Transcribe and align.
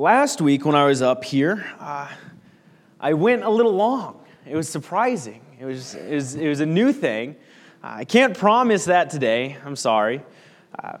Last 0.00 0.40
week, 0.40 0.64
when 0.64 0.76
I 0.76 0.84
was 0.84 1.02
up 1.02 1.24
here, 1.24 1.66
uh, 1.80 2.06
I 3.00 3.14
went 3.14 3.42
a 3.42 3.50
little 3.50 3.72
long. 3.72 4.20
It 4.46 4.54
was 4.54 4.68
surprising. 4.68 5.40
It 5.58 5.64
was, 5.64 5.96
it 5.96 6.14
was, 6.14 6.34
it 6.36 6.48
was 6.48 6.60
a 6.60 6.66
new 6.66 6.92
thing. 6.92 7.34
I 7.82 8.04
can't 8.04 8.38
promise 8.38 8.84
that 8.84 9.10
today. 9.10 9.56
I'm 9.64 9.74
sorry. 9.74 10.22
Uh, 10.78 10.98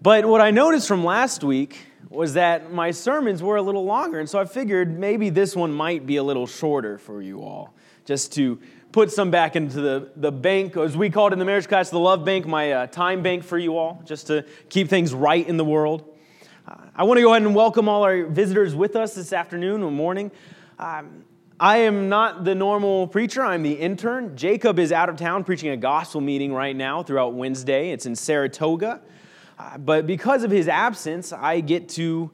but 0.00 0.24
what 0.24 0.40
I 0.40 0.50
noticed 0.50 0.88
from 0.88 1.04
last 1.04 1.44
week 1.44 1.80
was 2.08 2.32
that 2.32 2.72
my 2.72 2.92
sermons 2.92 3.42
were 3.42 3.56
a 3.56 3.62
little 3.62 3.84
longer. 3.84 4.20
And 4.20 4.28
so 4.28 4.38
I 4.38 4.46
figured 4.46 4.98
maybe 4.98 5.28
this 5.28 5.54
one 5.54 5.70
might 5.70 6.06
be 6.06 6.16
a 6.16 6.22
little 6.22 6.46
shorter 6.46 6.96
for 6.96 7.20
you 7.20 7.42
all, 7.42 7.74
just 8.06 8.32
to 8.36 8.58
put 8.92 9.10
some 9.10 9.30
back 9.30 9.54
into 9.54 9.82
the, 9.82 10.10
the 10.16 10.32
bank, 10.32 10.78
as 10.78 10.96
we 10.96 11.10
call 11.10 11.26
it 11.26 11.34
in 11.34 11.38
the 11.38 11.44
marriage 11.44 11.68
class, 11.68 11.90
the 11.90 11.98
love 11.98 12.24
bank, 12.24 12.46
my 12.46 12.72
uh, 12.72 12.86
time 12.86 13.22
bank 13.22 13.44
for 13.44 13.58
you 13.58 13.76
all, 13.76 14.00
just 14.06 14.28
to 14.28 14.46
keep 14.70 14.88
things 14.88 15.12
right 15.12 15.46
in 15.46 15.58
the 15.58 15.64
world. 15.64 16.08
Uh, 16.66 16.76
I 16.94 17.02
want 17.02 17.18
to 17.18 17.22
go 17.22 17.30
ahead 17.30 17.42
and 17.42 17.56
welcome 17.56 17.88
all 17.88 18.04
our 18.04 18.24
visitors 18.24 18.72
with 18.72 18.94
us 18.94 19.14
this 19.16 19.32
afternoon 19.32 19.82
or 19.82 19.90
morning. 19.90 20.30
Um, 20.78 21.24
I 21.58 21.78
am 21.78 22.08
not 22.08 22.44
the 22.44 22.54
normal 22.54 23.08
preacher, 23.08 23.42
I'm 23.42 23.64
the 23.64 23.72
intern. 23.72 24.36
Jacob 24.36 24.78
is 24.78 24.92
out 24.92 25.08
of 25.08 25.16
town 25.16 25.42
preaching 25.42 25.70
a 25.70 25.76
gospel 25.76 26.20
meeting 26.20 26.52
right 26.52 26.76
now 26.76 27.02
throughout 27.02 27.34
Wednesday. 27.34 27.90
It's 27.90 28.06
in 28.06 28.14
Saratoga. 28.14 29.00
Uh, 29.58 29.78
but 29.78 30.06
because 30.06 30.44
of 30.44 30.52
his 30.52 30.68
absence, 30.68 31.32
I 31.32 31.58
get 31.60 31.88
to 31.90 32.30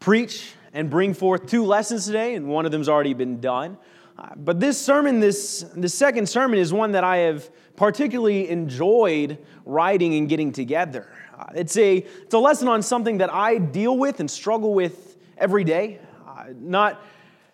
preach 0.00 0.54
and 0.72 0.88
bring 0.88 1.12
forth 1.12 1.46
two 1.46 1.64
lessons 1.64 2.06
today, 2.06 2.34
and 2.34 2.48
one 2.48 2.64
of 2.64 2.72
them's 2.72 2.88
already 2.88 3.12
been 3.12 3.40
done. 3.40 3.76
Uh, 4.18 4.30
but 4.36 4.58
this 4.58 4.80
sermon, 4.80 5.20
this, 5.20 5.66
this 5.76 5.92
second 5.92 6.26
sermon, 6.26 6.58
is 6.58 6.72
one 6.72 6.92
that 6.92 7.04
I 7.04 7.18
have 7.18 7.50
particularly 7.76 8.48
enjoyed 8.48 9.38
writing 9.64 10.14
and 10.14 10.28
getting 10.28 10.52
together. 10.52 11.10
Uh, 11.38 11.46
it's, 11.54 11.76
a, 11.76 11.98
it's 11.98 12.34
a 12.34 12.38
lesson 12.38 12.68
on 12.68 12.82
something 12.82 13.18
that 13.18 13.32
I 13.32 13.58
deal 13.58 13.96
with 13.96 14.20
and 14.20 14.30
struggle 14.30 14.72
with 14.72 15.16
every 15.36 15.64
day. 15.64 16.00
Uh, 16.26 16.46
not, 16.58 17.02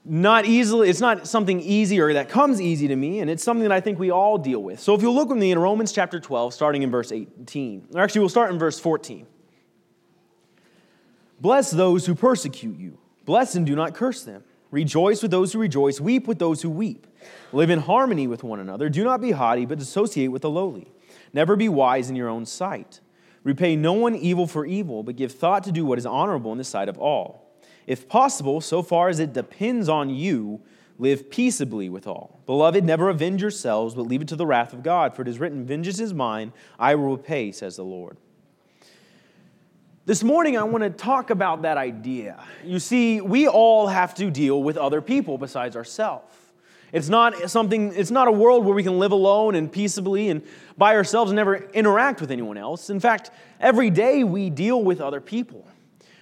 not 0.05 0.45
easily, 0.45 0.89
it's 0.89 1.01
not 1.01 1.27
something 1.27 1.61
easy 1.61 2.01
or 2.01 2.13
that 2.13 2.29
comes 2.29 2.61
easy 2.61 2.89
to 2.89 2.97
me, 2.97 3.21
and 3.21 3.31
it's 3.31 3.43
something 3.43 3.63
that 3.63 3.73
I 3.73 3.81
think 3.81 3.99
we 3.99 4.11
all 4.11 4.39
deal 4.39 4.63
with. 4.63 4.81
So 4.81 4.95
if 4.95 5.03
you'll 5.03 5.15
look 5.15 5.29
with 5.29 5.39
me 5.39 5.51
in 5.51 5.59
Romans 5.59 5.93
chapter 5.93 6.21
12, 6.21 6.55
starting 6.55 6.83
in 6.83 6.91
verse 6.91 7.13
18, 7.13 7.89
or 7.95 8.01
actually, 8.01 8.21
we'll 8.21 8.29
start 8.29 8.53
in 8.53 8.59
verse 8.59 8.79
14. 8.79 9.27
Bless 11.41 11.73
those 11.73 12.07
who 12.07 12.15
persecute 12.15 12.79
you, 12.79 12.99
bless 13.25 13.57
and 13.57 13.67
do 13.67 13.75
not 13.75 13.95
curse 13.95 14.23
them. 14.23 14.45
Rejoice 14.71 15.21
with 15.21 15.31
those 15.31 15.53
who 15.53 15.59
rejoice, 15.59 16.01
weep 16.01 16.27
with 16.27 16.39
those 16.39 16.63
who 16.63 16.71
weep. 16.71 17.07
Live 17.53 17.71
in 17.71 17.81
harmony 17.81 18.27
with 18.27 18.43
one 18.43 18.61
another. 18.61 18.89
Do 18.89 19.05
not 19.05 19.21
be 19.21 19.33
haughty, 19.33 19.67
but 19.67 19.81
associate 19.81 20.29
with 20.29 20.43
the 20.43 20.51
lowly. 20.51 20.93
Never 21.33 21.57
be 21.57 21.69
wise 21.69 22.11
in 22.11 22.17
your 22.17 22.29
own 22.29 22.47
sight. 22.47 23.01
Repay 23.45 23.77
no 23.77 23.93
one 23.93 24.15
evil 24.15 24.47
for 24.47 24.65
evil, 24.65 25.03
but 25.03 25.17
give 25.17 25.33
thought 25.33 25.65
to 25.65 25.73
do 25.73 25.85
what 25.85 25.99
is 25.99 26.07
honorable 26.07 26.53
in 26.53 26.59
the 26.59 26.65
sight 26.65 26.89
of 26.89 26.99
all. 26.99 27.51
If 27.87 28.09
possible, 28.09 28.61
so 28.61 28.83
far 28.83 29.09
as 29.09 29.19
it 29.19 29.33
depends 29.33 29.89
on 29.89 30.11
you, 30.11 30.61
live 30.99 31.31
peaceably 31.31 31.89
with 31.89 32.07
all. 32.07 32.41
Beloved, 32.47 32.85
never 32.85 33.09
avenge 33.09 33.43
yourselves, 33.43 33.95
but 33.95 34.03
leave 34.03 34.23
it 34.23 34.29
to 34.29 34.37
the 34.37 34.47
wrath 34.47 34.73
of 34.73 34.83
God, 34.83 35.17
for 35.17 35.23
it 35.23 35.29
is 35.29 35.41
written, 35.41 35.67
Vengeance 35.67 35.99
is 35.99 36.15
mine, 36.15 36.53
I 36.79 36.95
will 36.95 37.17
repay, 37.17 37.51
says 37.51 37.77
the 37.77 37.85
Lord. 37.85 38.17
This 40.05 40.23
morning, 40.25 40.57
I 40.57 40.65
want 40.65 40.83
to 40.83 40.91
talk 40.91 41.31
about 41.31 41.63
that 41.63 41.77
idea. 41.77 42.43
You 42.65 42.79
see, 42.81 43.21
we 43.21 43.47
all 43.47 43.87
have 43.87 44.15
to 44.17 44.31
deal 44.31 44.63
with 44.63 44.77
other 44.77 45.01
people 45.01 45.39
besides 45.39 45.77
ourselves. 45.77 46.33
It's 46.93 47.09
not 47.09 47.51
something, 47.51 47.95
it's 47.95 48.11
not 48.11 48.29
a 48.29 48.33
world 48.33 48.67
where 48.67 48.75
we 48.75 48.83
can 48.83 48.99
live 48.99 49.13
alone 49.13 49.55
and 49.55 49.73
peaceably 49.73 50.29
and 50.29 50.43
by 50.77 50.95
ourselves 50.95 51.31
and 51.31 51.37
never 51.37 51.57
interact 51.73 52.21
with 52.21 52.31
anyone 52.31 52.59
else. 52.59 52.91
In 52.91 53.01
fact, 53.01 53.31
every 53.59 53.89
day 53.89 54.25
we 54.25 54.51
deal 54.51 54.83
with 54.83 55.01
other 55.01 55.21
people. 55.21 55.67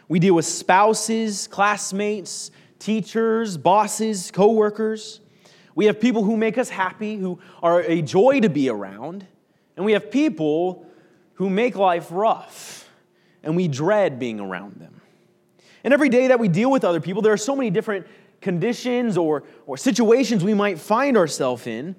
We 0.09 0.21
deal 0.21 0.35
with 0.35 0.45
spouses, 0.47 1.49
classmates, 1.49 2.53
teachers, 2.79 3.57
bosses, 3.57 4.31
coworkers. 4.31 5.21
We 5.75 5.87
have 5.87 6.01
people 6.01 6.23
who 6.23 6.37
make 6.37 6.57
us 6.57 6.69
happy, 6.69 7.17
who 7.17 7.41
are 7.63 7.83
a 7.83 8.01
joy 8.01 8.41
to 8.41 8.49
be 8.49 8.69
around. 8.69 9.27
And 9.77 9.85
we 9.85 9.93
have 9.93 10.11
people 10.11 10.87
who 11.35 11.51
make 11.51 11.75
life 11.75 12.09
rough 12.11 12.89
and 13.43 13.57
we 13.57 13.67
dread 13.67 14.19
being 14.19 14.39
around 14.39 14.75
them. 14.75 15.01
And 15.83 15.95
every 15.95 16.11
day 16.11 16.29
that 16.29 16.39
we 16.39 16.49
deal 16.49 16.71
with 16.71 16.85
other 16.85 17.01
people, 17.01 17.23
there 17.23 17.33
are 17.33 17.39
so 17.39 17.57
many 17.57 17.71
different 17.71 18.07
conditions 18.41 19.17
or, 19.17 19.45
or 19.67 19.77
situations 19.77 20.43
we 20.43 20.55
might 20.55 20.79
find 20.79 21.17
ourselves 21.17 21.67
in 21.67 21.95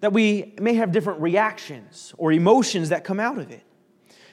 that 0.00 0.12
we 0.12 0.54
may 0.60 0.74
have 0.74 0.92
different 0.92 1.20
reactions 1.20 2.14
or 2.18 2.32
emotions 2.32 2.90
that 2.90 3.04
come 3.04 3.20
out 3.20 3.38
of 3.38 3.50
it. 3.50 3.62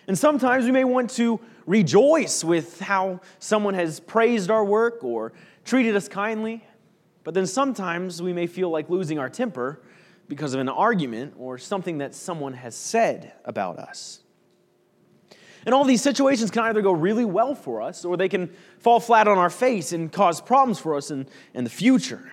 And 0.07 0.17
sometimes 0.17 0.65
we 0.65 0.71
may 0.71 0.83
want 0.83 1.09
to 1.11 1.39
rejoice 1.65 2.43
with 2.43 2.79
how 2.79 3.21
someone 3.39 3.73
has 3.73 3.99
praised 3.99 4.51
our 4.51 4.65
work 4.65 5.03
or 5.03 5.31
treated 5.63 5.95
us 5.95 6.09
kindly, 6.09 6.63
but 7.23 7.33
then 7.33 7.47
sometimes 7.47 8.21
we 8.21 8.33
may 8.33 8.47
feel 8.47 8.69
like 8.69 8.89
losing 8.89 9.17
our 9.17 9.29
temper 9.29 9.81
because 10.27 10.53
of 10.53 10.59
an 10.59 10.69
argument 10.69 11.33
or 11.37 11.57
something 11.57 11.99
that 11.99 12.13
someone 12.13 12.53
has 12.53 12.75
said 12.75 13.33
about 13.45 13.77
us. 13.77 14.22
And 15.65 15.73
all 15.73 15.85
these 15.85 16.01
situations 16.01 16.51
can 16.51 16.63
either 16.63 16.81
go 16.81 16.91
really 16.91 17.25
well 17.25 17.55
for 17.55 17.81
us 17.81 18.03
or 18.03 18.17
they 18.17 18.29
can 18.29 18.53
fall 18.79 18.99
flat 18.99 19.27
on 19.27 19.37
our 19.37 19.49
face 19.49 19.93
and 19.93 20.11
cause 20.11 20.41
problems 20.41 20.79
for 20.79 20.95
us 20.95 21.11
in, 21.11 21.27
in 21.53 21.63
the 21.63 21.69
future. 21.69 22.31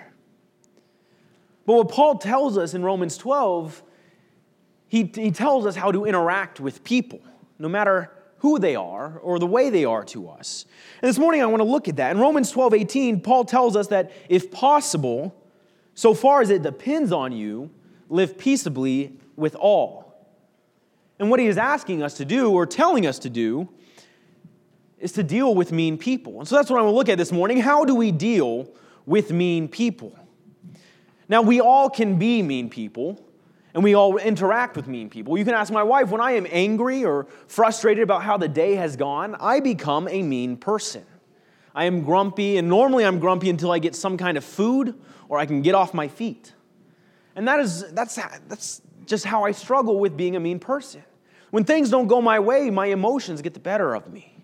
But 1.67 1.75
what 1.75 1.89
Paul 1.89 2.19
tells 2.19 2.59
us 2.59 2.75
in 2.75 2.83
Romans 2.83 3.17
12, 3.17 3.83
he, 4.89 5.11
he 5.15 5.31
tells 5.31 5.67
us 5.67 5.77
how 5.77 5.93
to 5.93 6.05
interact 6.05 6.59
with 6.59 6.83
people, 6.83 7.21
no 7.59 7.69
matter 7.69 8.11
who 8.39 8.59
they 8.59 8.75
are 8.75 9.19
or 9.19 9.39
the 9.39 9.47
way 9.47 9.71
they 9.71 9.85
are 9.85 10.03
to 10.03 10.29
us. 10.29 10.65
And 11.03 11.09
this 11.09 11.19
morning 11.19 11.43
I 11.43 11.47
want 11.47 11.61
to 11.61 11.69
look 11.69 11.89
at 11.89 11.97
that. 11.97 12.11
In 12.11 12.19
Romans 12.19 12.51
12, 12.51 12.75
18, 12.75 13.21
Paul 13.21 13.45
tells 13.45 13.77
us 13.77 13.89
that 13.89 14.11
if 14.29 14.51
possible, 14.51 15.35
so 15.95 16.15
far 16.15 16.41
as 16.41 16.51
it 16.51 16.63
depends 16.63 17.13
on 17.13 17.33
you, 17.33 17.71
live 18.09 18.39
peaceably 18.39 19.13
with 19.37 19.55
all. 19.55 20.00
And 21.21 21.31
what 21.31 21.39
he 21.39 21.47
is 21.47 21.59
asking 21.59 22.03
us 22.03 22.15
to 22.15 22.25
do, 22.25 22.51
or 22.51 22.65
telling 22.65 23.07
us 23.07 23.19
to 23.21 23.31
do, 23.31 23.69
is 24.99 25.13
to 25.13 25.23
deal 25.23 25.55
with 25.55 25.71
mean 25.71 25.99
people. 25.99 26.41
And 26.41 26.49
so 26.49 26.57
that's 26.57 26.71
what 26.71 26.81
I 26.81 26.83
want 26.83 26.95
to 26.95 26.97
look 26.97 27.09
at 27.11 27.19
this 27.19 27.31
morning. 27.31 27.61
How 27.61 27.85
do 27.85 27.95
we 27.95 28.11
deal 28.11 28.71
with 29.05 29.31
mean 29.31 29.69
people? 29.69 30.19
Now, 31.29 31.43
we 31.43 31.61
all 31.61 31.91
can 31.91 32.19
be 32.19 32.43
mean 32.43 32.71
people, 32.71 33.23
and 33.75 33.85
we 33.85 33.95
all 33.95 34.17
interact 34.17 34.77
with 34.77 34.89
mean 34.89 35.11
people. 35.11 35.37
You 35.37 35.45
can 35.45 35.53
ask 35.53 35.71
my 35.71 35.83
wife, 35.83 36.09
when 36.09 36.23
I 36.23 36.33
am 36.33 36.47
angry 36.51 37.05
or 37.05 37.27
frustrated 37.47 38.03
about 38.03 38.23
how 38.23 38.39
the 38.39 38.49
day 38.49 38.75
has 38.77 38.97
gone, 38.97 39.37
I 39.39 39.61
become 39.61 40.09
a 40.09 40.23
mean 40.23 40.57
person. 40.57 41.05
I 41.75 41.85
am 41.85 42.03
grumpy, 42.03 42.57
and 42.57 42.67
normally 42.67 43.05
I'm 43.05 43.19
grumpy 43.19 43.51
until 43.51 43.71
I 43.71 43.79
get 43.79 43.95
some 43.95 44.17
kind 44.17 44.39
of 44.39 44.45
food 44.45 44.99
or 45.29 45.39
I 45.39 45.45
can 45.45 45.61
get 45.61 45.75
off 45.75 45.93
my 45.93 46.09
feet. 46.09 46.55
And 47.37 47.47
that 47.47 47.61
is, 47.61 47.93
that's, 47.93 48.17
that's 48.49 48.81
just 49.05 49.27
how 49.27 49.45
I 49.45 49.53
struggle 49.53 49.99
with 49.99 50.17
being 50.17 50.35
a 50.35 50.41
mean 50.41 50.59
person. 50.59 51.05
When 51.51 51.65
things 51.65 51.91
don't 51.91 52.07
go 52.07 52.21
my 52.21 52.39
way, 52.39 52.71
my 52.71 52.87
emotions 52.87 53.43
get 53.43 53.55
the 53.55 53.61
better 53.61 53.95
of 53.95 54.13
me. 54.13 54.35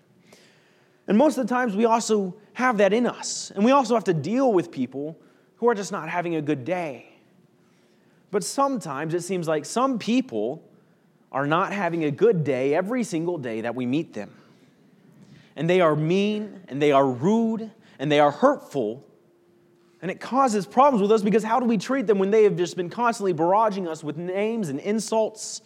And 1.07 1.17
most 1.17 1.37
of 1.37 1.47
the 1.47 1.53
times, 1.53 1.75
we 1.75 1.85
also 1.85 2.35
have 2.53 2.77
that 2.77 2.91
in 2.91 3.07
us. 3.07 3.51
And 3.55 3.63
we 3.63 3.71
also 3.71 3.93
have 3.93 4.03
to 4.05 4.13
deal 4.13 4.51
with 4.51 4.71
people 4.71 5.17
who 5.55 5.69
are 5.69 5.75
just 5.75 5.91
not 5.91 6.09
having 6.09 6.35
a 6.35 6.41
good 6.41 6.65
day. 6.65 7.09
But 8.29 8.43
sometimes 8.43 9.13
it 9.13 9.21
seems 9.21 9.47
like 9.47 9.63
some 9.63 9.99
people 9.99 10.63
are 11.31 11.47
not 11.47 11.71
having 11.71 12.03
a 12.03 12.11
good 12.11 12.43
day 12.43 12.73
every 12.73 13.03
single 13.03 13.37
day 13.37 13.61
that 13.61 13.73
we 13.73 13.85
meet 13.85 14.13
them. 14.13 14.35
And 15.55 15.69
they 15.69 15.81
are 15.81 15.95
mean, 15.95 16.61
and 16.67 16.81
they 16.81 16.91
are 16.91 17.07
rude, 17.07 17.71
and 17.99 18.11
they 18.11 18.19
are 18.19 18.31
hurtful. 18.31 19.03
And 20.01 20.11
it 20.11 20.19
causes 20.19 20.65
problems 20.65 21.01
with 21.01 21.11
us 21.11 21.23
because 21.23 21.43
how 21.43 21.59
do 21.59 21.65
we 21.65 21.77
treat 21.77 22.05
them 22.05 22.19
when 22.19 22.31
they 22.31 22.43
have 22.43 22.55
just 22.55 22.75
been 22.75 22.89
constantly 22.89 23.33
barraging 23.33 23.87
us 23.87 24.03
with 24.03 24.17
names 24.17 24.69
and 24.69 24.79
insults 24.79 25.61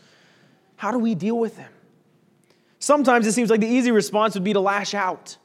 how 0.82 0.90
do 0.90 0.98
we 0.98 1.14
deal 1.14 1.38
with 1.38 1.58
them? 1.58 1.70
Sometimes 2.80 3.28
it 3.28 3.34
seems 3.34 3.52
like 3.52 3.60
the 3.60 3.68
easy 3.68 3.92
response 3.92 4.34
would 4.34 4.44
be 4.44 4.54
to 4.54 4.60
lash 4.60 4.96
out, 4.96 5.38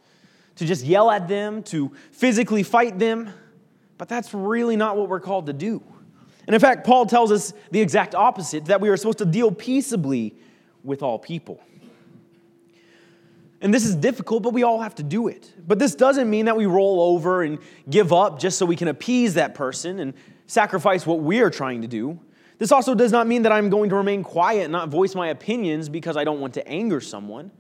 to 0.55 0.65
just 0.65 0.83
yell 0.83 1.11
at 1.11 1.29
them, 1.29 1.63
to 1.65 1.93
physically 2.11 2.63
fight 2.63 2.99
them, 2.99 3.29
but 3.99 4.09
that's 4.09 4.33
really 4.33 4.77
not 4.77 4.97
what 4.97 5.11
we're 5.11 5.21
called 5.21 5.45
to 5.45 5.53
do. 5.53 5.83
And 6.47 6.55
in 6.55 6.59
fact, 6.59 6.87
Paul 6.87 7.05
tells 7.05 7.31
us 7.31 7.53
the 7.71 7.83
exact 7.83 8.15
opposite 8.15 8.65
that 8.65 8.81
we 8.81 8.89
are 8.89 8.97
supposed 8.97 9.19
to 9.19 9.27
deal 9.27 9.51
peaceably 9.51 10.35
with 10.83 11.03
all 11.03 11.19
people. 11.19 11.61
And 13.61 13.75
this 13.75 13.85
is 13.85 13.95
difficult, 13.95 14.43
but 14.43 14.55
we 14.55 14.63
all 14.63 14.81
have 14.81 14.95
to 14.95 15.03
do 15.03 15.29
it. 15.29 15.53
But 15.67 15.79
this 15.79 15.95
doesn't 15.95 16.31
mean 16.31 16.47
that 16.47 16.57
we 16.57 16.65
roll 16.65 17.15
over 17.15 17.43
and 17.43 17.59
give 17.91 18.11
up 18.11 18.39
just 18.41 18.57
so 18.57 18.65
we 18.65 18.77
can 18.77 18.89
appease 18.89 19.35
that 19.35 19.55
person 19.55 19.99
and 20.01 20.15
sacrifice 20.47 21.05
what 21.05 21.21
we 21.21 21.41
are 21.41 21.51
trying 21.51 21.83
to 21.83 21.89
do. 21.89 22.19
This 22.59 22.73
also 22.73 22.95
does 22.95 23.13
not 23.13 23.27
mean 23.27 23.43
that 23.43 23.53
I'm 23.53 23.69
going 23.69 23.91
to 23.91 23.97
remain 23.97 24.23
quiet 24.23 24.65
and 24.65 24.73
not 24.73 24.89
voice 24.89 25.15
my 25.15 25.29
opinions 25.29 25.89
because 25.89 26.17
I 26.17 26.25
don't 26.25 26.41
want 26.41 26.55
to 26.55 26.67
anger 26.67 27.01
someone. 27.01 27.51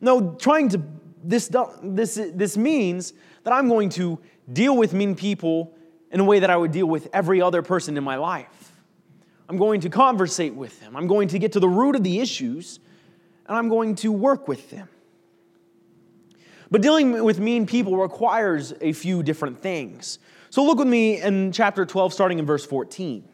No, 0.00 0.34
trying 0.34 0.68
to, 0.70 0.82
this, 1.24 1.50
this, 1.82 2.20
this 2.34 2.56
means 2.56 3.14
that 3.44 3.52
I'm 3.52 3.68
going 3.68 3.88
to 3.90 4.18
deal 4.52 4.76
with 4.76 4.92
mean 4.92 5.14
people 5.14 5.74
in 6.10 6.20
a 6.20 6.24
way 6.24 6.40
that 6.40 6.50
I 6.50 6.56
would 6.56 6.72
deal 6.72 6.86
with 6.86 7.08
every 7.12 7.40
other 7.40 7.62
person 7.62 7.96
in 7.96 8.04
my 8.04 8.16
life. 8.16 8.72
I'm 9.48 9.56
going 9.56 9.80
to 9.82 9.88
conversate 9.88 10.54
with 10.54 10.78
them. 10.80 10.96
I'm 10.96 11.06
going 11.06 11.28
to 11.28 11.38
get 11.38 11.52
to 11.52 11.60
the 11.60 11.68
root 11.68 11.96
of 11.96 12.02
the 12.02 12.20
issues, 12.20 12.80
and 13.46 13.56
I'm 13.56 13.68
going 13.68 13.94
to 13.96 14.12
work 14.12 14.48
with 14.48 14.70
them. 14.70 14.88
But 16.70 16.80
dealing 16.80 17.22
with 17.22 17.38
mean 17.38 17.66
people 17.66 17.96
requires 17.96 18.72
a 18.80 18.92
few 18.92 19.22
different 19.22 19.60
things. 19.60 20.18
So 20.50 20.64
look 20.64 20.78
with 20.78 20.88
me 20.88 21.20
in 21.20 21.52
chapter 21.52 21.84
12, 21.84 22.12
starting 22.12 22.38
in 22.38 22.46
verse 22.46 22.64
14. 22.64 23.28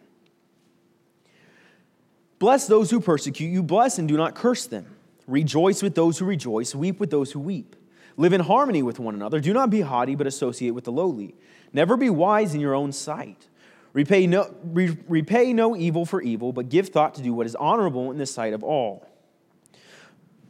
Bless 2.39 2.67
those 2.67 2.91
who 2.91 3.01
persecute 3.01 3.49
you, 3.49 3.63
bless 3.63 3.99
and 3.99 4.09
do 4.09 4.17
not 4.17 4.35
curse 4.35 4.67
them. 4.67 4.87
Rejoice 5.27 5.83
with 5.83 5.95
those 5.95 6.19
who 6.19 6.25
rejoice, 6.25 6.75
weep 6.75 7.01
with 7.01 7.11
those 7.11 7.33
who 7.33 7.41
weep. 7.41 7.77
Live 8.17 8.33
in 8.33 8.41
harmony 8.41 8.83
with 8.83 8.99
one 8.99 9.15
another. 9.15 9.41
Do 9.41 9.53
not 9.53 9.71
be 9.71 9.81
haughty, 9.81 10.15
but 10.15 10.27
associate 10.27 10.71
with 10.71 10.85
the 10.85 10.93
lowly. 10.93 11.35
Never 11.73 11.97
be 11.97 12.11
wise 12.11 12.55
in 12.55 12.61
your 12.61 12.75
own 12.75 12.93
sight. 12.93 13.49
Repay 13.93 14.27
no, 14.27 14.55
re, 14.65 14.97
repay 15.09 15.53
no 15.53 15.77
evil 15.77 16.05
for 16.05 16.21
evil, 16.21 16.53
but 16.53 16.69
give 16.69 16.89
thought 16.89 17.15
to 17.17 17.23
do 17.23 17.33
what 17.33 17.47
is 17.47 17.55
honorable 17.57 18.11
in 18.11 18.19
the 18.19 18.27
sight 18.27 18.53
of 18.53 18.63
all. 18.63 19.07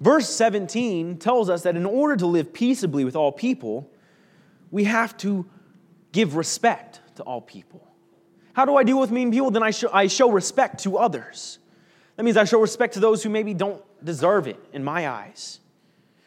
Verse 0.01 0.29
17 0.29 1.19
tells 1.19 1.51
us 1.51 1.63
that 1.63 1.77
in 1.77 1.85
order 1.85 2.17
to 2.17 2.27
live 2.27 2.53
peaceably 2.53 3.05
with 3.05 3.17
all 3.17 3.33
people, 3.33 3.91
we 4.71 4.85
have 4.85 5.17
to 5.19 5.47
give 6.13 6.37
respect 6.37 7.01
to 7.17 7.23
all 7.23 7.41
people. 7.41 7.87
How 8.53 8.65
do 8.65 8.77
I 8.77 8.85
deal 8.85 8.99
with 8.99 9.11
mean 9.11 9.31
people? 9.31 9.51
Then 9.51 9.63
I 9.63 9.73
I 9.93 10.07
show 10.07 10.31
respect 10.31 10.83
to 10.85 10.99
others. 10.99 11.59
That 12.19 12.25
means 12.25 12.37
I 12.37 12.43
show 12.43 12.61
respect 12.61 12.95
to 12.95 13.01
those 13.01 13.23
who 13.23 13.31
maybe 13.31 13.55
don't 13.55 13.81
deserve 14.05 14.49
it 14.49 14.59
in 14.73 14.83
my 14.83 15.09
eyes, 15.09 15.61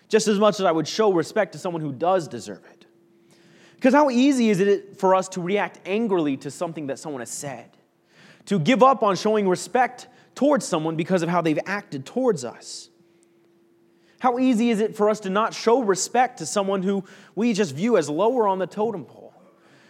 just 0.08 0.30
as 0.30 0.40
much 0.40 0.62
as 0.62 0.66
I 0.66 0.72
would 0.72 0.88
show 0.88 1.12
respect 1.12 1.52
to 1.52 1.58
someone 1.58 1.82
who 1.82 1.92
does 1.92 2.30
deserve 2.30 2.64
it. 2.72 2.86
Because 3.76 3.94
how 3.94 4.10
easy 4.10 4.50
is 4.50 4.62
it 4.62 4.98
for 4.98 5.14
us 5.14 5.28
to 5.30 5.42
react 5.42 5.82
angrily 5.86 6.38
to 6.38 6.50
something 6.50 6.88
that 6.88 6.98
someone 6.98 7.20
has 7.20 7.30
said? 7.30 7.72
To 8.46 8.58
give 8.58 8.82
up 8.82 9.04
on 9.04 9.18
showing 9.18 9.50
respect 9.50 10.08
towards 10.34 10.66
someone 10.66 10.96
because 10.96 11.24
of 11.24 11.30
how 11.30 11.42
they've 11.42 11.60
acted 11.66 12.06
towards 12.06 12.46
us? 12.46 12.90
How 14.20 14.40
easy 14.40 14.70
is 14.70 14.80
it 14.80 14.96
for 14.96 15.10
us 15.10 15.20
to 15.22 15.30
not 15.30 15.54
show 15.54 15.84
respect 15.84 16.38
to 16.38 16.46
someone 16.46 16.84
who 16.84 17.04
we 17.36 17.52
just 17.52 17.76
view 17.76 17.98
as 17.98 18.10
lower 18.10 18.48
on 18.48 18.60
the 18.60 18.68
totem 18.68 19.04
pole? 19.04 19.34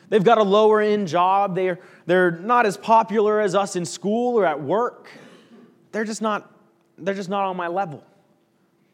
They've 0.10 0.24
got 0.24 0.40
a 0.40 0.44
lower 0.44 0.82
end 0.82 1.10
job, 1.10 1.54
they're, 1.54 1.80
they're 2.08 2.32
not 2.32 2.66
as 2.66 2.76
popular 2.76 3.40
as 3.40 3.54
us 3.54 3.76
in 3.76 3.86
school 3.86 4.40
or 4.40 4.48
at 4.48 4.60
work. 4.60 5.08
They're 5.92 6.06
just 6.06 6.22
not, 6.22 6.52
they're 6.98 7.16
just 7.16 7.30
not 7.30 7.46
on 7.46 7.58
my 7.58 7.68
level. 7.68 8.04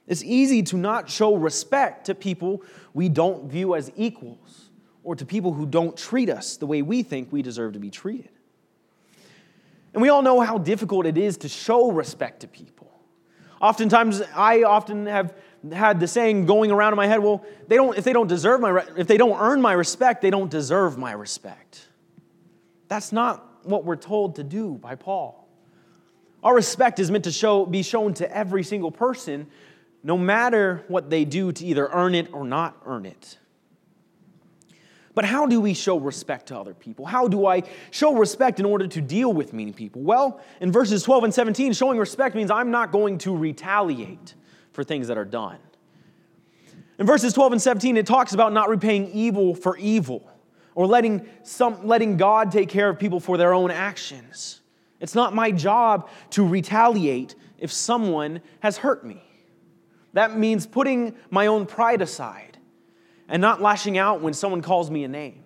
It's 0.08 0.24
easy 0.24 0.64
to 0.64 0.78
not 0.78 1.10
show 1.10 1.36
respect 1.36 2.06
to 2.06 2.16
people 2.16 2.64
we 2.94 3.10
don't 3.10 3.50
view 3.50 3.76
as 3.76 3.92
equals 3.96 4.70
or 5.04 5.16
to 5.16 5.26
people 5.26 5.54
who 5.54 5.66
don't 5.66 5.96
treat 5.98 6.30
us 6.30 6.58
the 6.58 6.66
way 6.66 6.82
we 6.82 7.04
think 7.04 7.32
we 7.32 7.42
deserve 7.42 7.74
to 7.74 7.80
be 7.80 7.90
treated. 7.90 8.30
And 9.94 10.02
we 10.02 10.10
all 10.10 10.22
know 10.22 10.40
how 10.42 10.58
difficult 10.58 11.06
it 11.06 11.18
is 11.18 11.38
to 11.38 11.50
show 11.50 11.92
respect 11.92 12.42
to 12.42 12.48
people. 12.48 12.92
Oftentimes, 13.60 14.22
I 14.36 14.64
often 14.64 15.08
have 15.08 15.34
had 15.72 16.00
the 16.00 16.08
saying 16.08 16.46
going 16.46 16.72
around 16.72 16.94
in 16.94 16.98
my 16.98 17.08
head, 17.08 17.20
well, 17.20 17.44
they 17.68 17.76
don't, 17.76 17.98
if 17.98 18.04
they 18.04 18.14
don't 18.14 18.28
deserve 18.28 18.62
my, 18.62 18.86
if 18.96 19.08
they 19.08 19.18
don't 19.18 19.40
earn 19.40 19.62
my 19.62 19.74
respect, 19.74 20.22
they 20.22 20.30
don't 20.30 20.52
deserve 20.52 20.98
my 20.98 21.12
respect. 21.14 21.88
That's 22.88 23.12
not 23.12 23.66
what 23.66 23.84
we're 23.84 23.96
told 23.96 24.36
to 24.36 24.44
do 24.44 24.74
by 24.76 24.96
Paul. 24.96 25.47
Our 26.44 26.56
respect 26.56 27.00
is 27.00 27.10
meant 27.10 27.24
to 27.24 27.32
show, 27.32 27.66
be 27.66 27.84
shown 27.84 28.14
to 28.16 28.36
every 28.36 28.64
single 28.64 28.92
person, 28.92 29.48
no 30.04 30.18
matter 30.18 30.84
what 30.88 31.10
they 31.10 31.26
do 31.26 31.52
to 31.52 31.66
either 31.66 31.88
earn 31.92 32.16
it 32.16 32.34
or 32.34 32.46
not 32.46 32.78
earn 32.86 33.06
it. 33.06 33.38
But 35.18 35.26
how 35.26 35.48
do 35.48 35.60
we 35.60 35.74
show 35.74 35.98
respect 35.98 36.50
to 36.50 36.60
other 36.60 36.76
people? 36.76 37.04
How 37.04 37.28
do 37.28 37.48
I 37.48 37.64
show 37.90 38.16
respect 38.16 38.60
in 38.60 38.66
order 38.66 38.88
to 38.88 39.02
deal 39.02 39.34
with 39.34 39.52
mean 39.52 39.74
people? 39.74 40.04
Well, 40.04 40.40
in 40.62 40.72
verses 40.72 41.02
12 41.02 41.24
and 41.24 41.34
17, 41.34 41.74
showing 41.74 41.98
respect 41.98 42.36
means 42.36 42.52
I'm 42.52 42.70
not 42.70 42.92
going 42.92 43.18
to 43.20 43.36
retaliate 43.36 44.36
for 44.74 44.84
things 44.84 45.08
that 45.08 45.18
are 45.18 45.26
done. 45.26 45.58
In 47.00 47.08
verses 47.08 47.34
12 47.34 47.54
and 47.54 47.62
17, 47.62 47.98
it 47.98 48.06
talks 48.06 48.34
about 48.34 48.54
not 48.54 48.70
repaying 48.70 49.10
evil 49.12 49.56
for 49.56 49.76
evil 49.78 50.30
or 50.76 50.86
letting, 50.86 51.28
some, 51.42 51.88
letting 51.88 52.18
God 52.18 52.52
take 52.52 52.70
care 52.70 52.88
of 52.88 53.00
people 53.00 53.20
for 53.20 53.38
their 53.38 53.56
own 53.56 53.72
actions. 53.72 54.62
It's 55.00 55.16
not 55.16 55.34
my 55.34 55.52
job 55.52 56.10
to 56.32 56.46
retaliate 56.46 57.36
if 57.58 57.72
someone 57.72 58.42
has 58.62 58.78
hurt 58.78 59.06
me. 59.06 59.24
That 60.14 60.38
means 60.38 60.66
putting 60.66 61.16
my 61.30 61.48
own 61.48 61.66
pride 61.66 62.02
aside 62.02 62.58
and 63.28 63.42
not 63.42 63.62
lashing 63.62 63.98
out 63.98 64.22
when 64.22 64.34
someone 64.34 64.62
calls 64.62 64.90
me 64.90 65.04
a 65.04 65.08
name. 65.08 65.44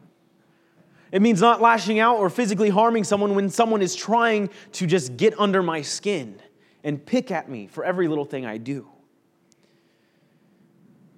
It 1.12 1.22
means 1.22 1.42
not 1.42 1.62
lashing 1.62 2.00
out 2.00 2.18
or 2.18 2.30
physically 2.30 2.70
harming 2.70 3.04
someone 3.04 3.36
when 3.36 3.50
someone 3.50 3.82
is 3.82 3.96
trying 3.96 4.50
to 4.74 4.88
just 4.88 5.18
get 5.18 5.38
under 5.38 5.62
my 5.62 5.82
skin 5.82 6.42
and 6.84 7.06
pick 7.06 7.32
at 7.32 7.50
me 7.50 7.68
for 7.68 7.84
every 7.84 8.08
little 8.08 8.24
thing 8.24 8.46
I 8.46 8.58
do. 8.58 8.88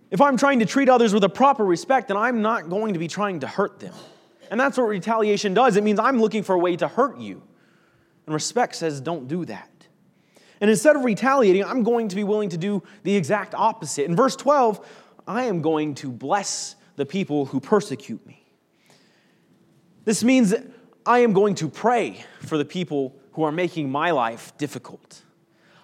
If 0.10 0.22
I'm 0.22 0.38
trying 0.38 0.60
to 0.60 0.66
treat 0.66 0.90
others 0.90 1.14
with 1.14 1.24
a 1.24 1.30
proper 1.30 1.64
respect, 1.64 2.08
then 2.08 2.18
I'm 2.18 2.42
not 2.42 2.70
going 2.70 2.94
to 2.94 3.00
be 3.00 3.08
trying 3.08 3.40
to 3.42 3.48
hurt 3.48 3.80
them. 3.80 3.94
And 4.50 4.60
that's 4.60 4.78
what 4.78 4.86
retaliation 4.86 5.54
does. 5.54 5.76
It 5.76 5.84
means 5.84 6.00
I'm 6.00 6.20
looking 6.20 6.44
for 6.44 6.54
a 6.54 6.60
way 6.60 6.76
to 6.76 6.88
hurt 6.88 7.18
you. 7.18 7.44
And 8.26 8.34
respect 8.34 8.76
says, 8.76 9.02
don't 9.02 9.28
do 9.28 9.46
that. 9.46 9.70
And 10.62 10.70
instead 10.70 10.96
of 10.96 11.04
retaliating, 11.04 11.64
I'm 11.66 11.84
going 11.84 12.08
to 12.08 12.16
be 12.16 12.24
willing 12.24 12.50
to 12.50 12.58
do 12.58 12.84
the 13.04 13.16
exact 13.16 13.54
opposite. 13.54 14.06
In 14.06 14.16
verse 14.16 14.36
12, 14.36 14.86
I 15.28 15.44
am 15.44 15.62
going 15.62 15.96
to 15.96 16.10
bless 16.10 16.76
the 16.96 17.06
people 17.06 17.46
who 17.46 17.60
persecute 17.60 18.26
me. 18.26 18.46
This 20.06 20.24
means 20.24 20.54
I 21.06 21.20
am 21.20 21.34
going 21.34 21.56
to 21.56 21.68
pray 21.68 22.24
for 22.42 22.58
the 22.58 22.66
people 22.66 23.16
who 23.34 23.44
are 23.44 23.52
making 23.52 23.90
my 23.90 24.12
life 24.12 24.58
difficult. 24.58 25.22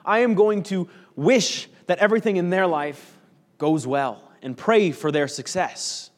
I 0.06 0.20
am 0.20 0.34
going 0.34 0.64
to 0.64 0.90
wish 1.16 1.68
that 1.88 2.00
everything 2.00 2.38
in 2.38 2.50
their 2.50 2.68
life 2.68 3.18
goes 3.58 3.86
well 3.86 4.32
and 4.42 4.56
pray 4.56 4.92
for 4.92 5.12
their 5.12 5.28
success. 5.28 6.10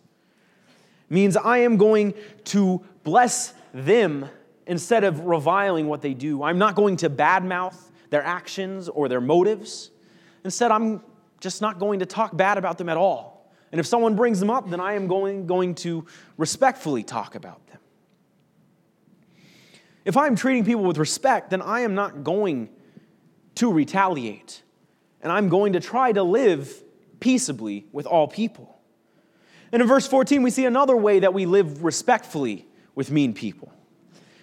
It 1.09 1.13
means 1.13 1.35
I 1.35 1.59
am 1.59 1.77
going 1.77 2.13
to 2.45 2.85
bless 3.03 3.53
them 3.73 4.29
instead 4.71 5.03
of 5.03 5.19
reviling 5.25 5.89
what 5.89 6.01
they 6.01 6.13
do. 6.13 6.41
I'm 6.43 6.57
not 6.57 6.75
going 6.75 6.95
to 6.97 7.09
badmouth 7.09 7.75
their 8.09 8.23
actions 8.23 8.87
or 8.87 9.09
their 9.09 9.19
motives. 9.19 9.91
Instead, 10.45 10.71
I'm 10.71 11.03
just 11.41 11.61
not 11.61 11.77
going 11.77 11.99
to 11.99 12.05
talk 12.05 12.37
bad 12.37 12.57
about 12.57 12.77
them 12.77 12.87
at 12.87 12.95
all. 12.95 13.51
And 13.73 13.81
if 13.81 13.85
someone 13.85 14.15
brings 14.15 14.39
them 14.39 14.49
up, 14.49 14.69
then 14.69 14.79
I 14.79 14.93
am 14.93 15.07
going, 15.07 15.45
going 15.45 15.75
to 15.75 16.05
respectfully 16.37 17.03
talk 17.03 17.35
about 17.35 17.67
them. 17.67 17.79
If 20.05 20.15
I'm 20.15 20.37
treating 20.37 20.63
people 20.63 20.83
with 20.83 20.97
respect, 20.97 21.49
then 21.49 21.61
I 21.61 21.81
am 21.81 21.93
not 21.93 22.23
going 22.23 22.69
to 23.55 23.73
retaliate. 23.73 24.63
And 25.21 25.33
I'm 25.33 25.49
going 25.49 25.73
to 25.73 25.81
try 25.81 26.13
to 26.13 26.23
live 26.23 26.81
peaceably 27.19 27.87
with 27.91 28.05
all 28.05 28.25
people. 28.25 28.79
And 29.73 29.81
in 29.81 29.87
verse 29.89 30.07
14, 30.07 30.41
we 30.43 30.49
see 30.49 30.63
another 30.63 30.95
way 30.95 31.19
that 31.19 31.33
we 31.33 31.45
live 31.45 31.83
respectfully 31.83 32.69
with 32.95 33.11
mean 33.11 33.33
people. 33.33 33.73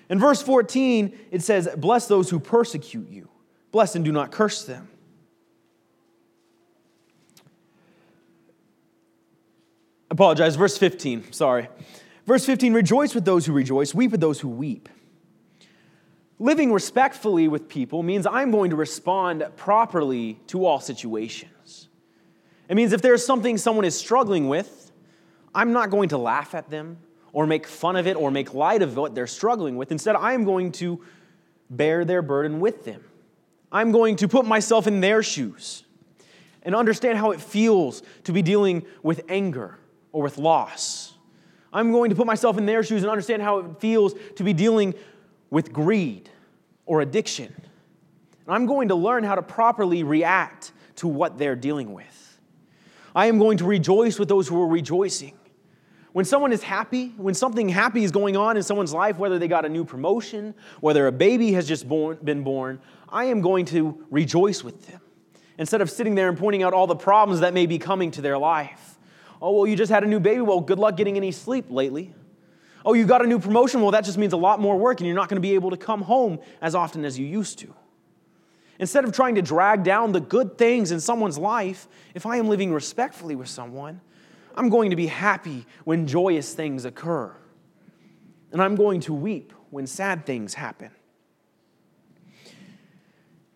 In 0.09 0.19
verse 0.19 0.41
14, 0.43 1.19
it 1.31 1.43
says, 1.43 1.69
Bless 1.77 2.09
those 2.09 2.31
who 2.31 2.41
persecute 2.41 3.09
you, 3.11 3.29
bless 3.73 3.95
and 3.95 4.05
do 4.05 4.13
not 4.13 4.31
curse 4.31 4.65
them. 4.65 4.89
apologize, 10.19 10.57
verse 10.57 10.77
15, 10.77 11.33
sorry. 11.33 11.69
Verse 12.27 12.45
15 12.45 12.75
Rejoice 12.75 13.15
with 13.15 13.25
those 13.25 13.47
who 13.47 13.53
rejoice, 13.53 13.95
weep 13.95 14.11
with 14.11 14.21
those 14.21 14.41
who 14.41 14.49
weep. 14.49 14.89
Living 16.41 16.73
respectfully 16.73 17.47
with 17.47 17.69
people 17.69 18.03
means 18.03 18.27
I'm 18.27 18.51
going 18.51 18.71
to 18.71 18.77
respond 18.77 19.45
properly 19.57 20.41
to 20.49 20.67
all 20.67 20.81
situations. 20.81 21.89
It 22.69 22.75
means 22.75 22.93
if 22.93 23.01
there's 23.01 23.25
something 23.25 23.57
someone 23.59 23.85
is 23.85 23.97
struggling 23.97 24.49
with, 24.49 24.91
I'm 25.55 25.73
not 25.73 25.91
going 25.91 26.11
to 26.11 26.19
laugh 26.19 26.55
at 26.55 26.69
them 26.69 26.99
or 27.33 27.47
make 27.47 27.67
fun 27.67 27.97
of 27.97 28.07
it 28.07 28.17
or 28.17 28.31
make 28.31 28.55
light 28.55 28.83
of 28.83 28.97
what 28.97 29.15
they're 29.15 29.27
struggling 29.27 29.77
with. 29.77 29.93
Instead, 29.93 30.17
I 30.17 30.33
am 30.33 30.45
going 30.45 30.73
to 30.73 31.05
bear 31.71 32.05
their 32.05 32.23
burden 32.23 32.61
with 32.61 32.85
them. 32.85 33.05
I'm 33.71 33.93
going 33.93 34.17
to 34.17 34.29
put 34.29 34.47
myself 34.47 34.87
in 34.87 35.01
their 35.01 35.23
shoes 35.23 35.85
and 36.63 36.75
understand 36.75 37.19
how 37.19 37.31
it 37.33 37.41
feels 37.41 38.03
to 38.25 38.33
be 38.33 38.43
dealing 38.43 38.85
with 39.03 39.23
anger 39.29 39.79
or 40.13 40.23
with 40.23 40.39
loss. 40.39 41.15
I'm 41.73 41.93
going 41.93 42.11
to 42.11 42.17
put 42.17 42.27
myself 42.27 42.57
in 42.57 42.67
their 42.67 42.83
shoes 42.83 43.03
and 43.03 43.11
understand 43.11 43.43
how 43.43 43.59
it 43.59 43.81
feels 43.81 44.15
to 44.37 44.45
be 44.45 44.53
dealing 44.53 44.95
with 45.51 45.73
greed 45.73 46.31
or 46.87 47.03
addiction. 47.03 47.53
And 47.55 48.55
I'm 48.55 48.67
going 48.67 48.89
to 48.89 48.95
learn 48.95 49.25
how 49.25 49.35
to 49.35 49.43
properly 49.43 50.03
react 50.03 50.73
to 50.97 51.09
what 51.09 51.39
they're 51.39 51.57
dealing 51.57 51.93
with. 51.93 52.39
I 53.15 53.27
am 53.27 53.39
going 53.39 53.59
to 53.59 53.65
rejoice 53.65 54.19
with 54.19 54.29
those 54.29 54.49
who 54.49 54.61
are 54.63 54.67
rejoicing. 54.67 55.38
When 56.13 56.25
someone 56.25 56.53
is 56.53 56.63
happy, 56.63 57.15
when 57.17 57.35
something 57.35 57.69
happy 57.69 58.03
is 58.03 58.11
going 58.11 58.37
on 58.37 58.57
in 58.57 58.63
someone's 58.63 58.95
life, 58.95 59.19
whether 59.19 59.39
they 59.39 59.49
got 59.49 59.65
a 59.65 59.69
new 59.69 59.85
promotion, 59.85 60.55
whether 60.81 61.07
a 61.07 61.13
baby 61.13 61.53
has 61.53 61.69
just 61.69 61.87
born, 61.89 62.19
been 62.23 62.43
born, 62.43 62.81
I 63.09 63.27
am 63.27 63.41
going 63.41 63.67
to 63.67 64.05
rejoice 64.11 64.65
with 64.65 64.87
them 64.87 65.01
instead 65.59 65.81
of 65.81 65.91
sitting 65.91 66.15
there 66.15 66.29
and 66.29 66.39
pointing 66.39 66.63
out 66.63 66.73
all 66.73 66.87
the 66.87 66.97
problems 66.97 67.41
that 67.41 67.53
may 67.53 67.67
be 67.67 67.79
coming 67.79 68.11
to 68.13 68.23
their 68.23 68.39
life. 68.39 68.99
Oh, 69.41 69.53
well, 69.53 69.67
you 69.67 69.77
just 69.77 69.93
had 69.93 70.03
a 70.03 70.07
new 70.07 70.21
baby. 70.21 70.41
Well, 70.41 70.61
good 70.61 70.79
luck 70.79 70.97
getting 70.97 71.17
any 71.17 71.31
sleep 71.31 71.67
lately. 71.69 72.15
Oh, 72.85 72.95
you 72.95 73.07
got 73.07 73.23
a 73.23 73.27
new 73.27 73.39
promotion. 73.39 73.83
Well, 73.83 73.91
that 73.91 74.05
just 74.05 74.19
means 74.19 74.33
a 74.33 74.39
lot 74.39 74.61
more 74.61 74.77
work, 74.77 75.01
and 75.01 75.07
you're 75.07 75.17
not 75.17 75.29
going 75.29 75.37
to 75.37 75.47
be 75.47 75.55
able 75.55 75.71
to 75.71 75.77
come 75.77 76.03
home 76.03 76.39
as 76.63 76.75
often 76.75 77.05
as 77.05 77.19
you 77.19 77.27
used 77.27 77.59
to. 77.59 77.75
Instead 78.79 79.05
of 79.05 79.13
trying 79.13 79.35
to 79.35 79.43
drag 79.43 79.83
down 79.83 80.13
the 80.13 80.21
good 80.21 80.57
things 80.57 80.93
in 80.93 81.01
someone's 81.01 81.37
life, 81.37 81.89
if 82.15 82.25
I 82.25 82.37
am 82.37 82.49
living 82.49 82.73
respectfully 82.73 83.35
with 83.35 83.49
someone, 83.49 84.01
I'm 84.59 84.71
going 84.71 84.91
to 84.91 84.97
be 84.97 85.07
happy 85.07 85.67
when 85.85 86.09
joyous 86.09 86.53
things 86.53 86.85
occur. 86.85 87.33
And 88.51 88.61
I'm 88.61 88.75
going 88.75 89.01
to 89.03 89.15
weep 89.15 89.53
when 89.71 89.87
sad 89.87 90.27
things 90.27 90.53
happen. 90.53 90.91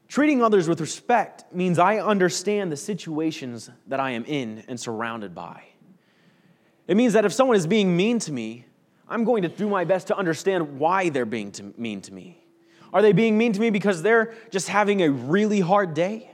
Treating 0.06 0.42
others 0.42 0.68
with 0.68 0.80
respect 0.80 1.52
means 1.52 1.80
I 1.80 1.99
understand 1.99 2.71
the 2.71 2.76
situations 2.76 3.68
that 3.88 3.99
I 3.99 4.12
am 4.12 4.25
in 4.26 4.62
and 4.68 4.78
surrounded 4.78 5.35
by. 5.35 5.64
It 6.87 6.97
means 6.97 7.14
that 7.14 7.25
if 7.25 7.32
someone 7.32 7.56
is 7.56 7.66
being 7.66 7.97
mean 7.97 8.21
to 8.21 8.32
me, 8.32 8.66
I'm 9.09 9.25
going 9.25 9.42
to 9.42 9.49
do 9.49 9.68
my 9.68 9.85
best 9.85 10.06
to 10.09 10.16
understand 10.16 10.78
why 10.78 11.09
they're 11.09 11.26
being 11.26 11.50
to, 11.52 11.75
mean 11.76 12.00
to 12.02 12.14
me. 12.14 12.44
Are 12.92 13.02
they 13.02 13.12
being 13.12 13.37
mean 13.37 13.52
to 13.54 13.61
me 13.61 13.71
because 13.71 14.02
they're 14.02 14.35
just 14.50 14.68
having 14.68 15.02
a 15.02 15.11
really 15.11 15.61
hard 15.61 15.94
day? 15.94 16.30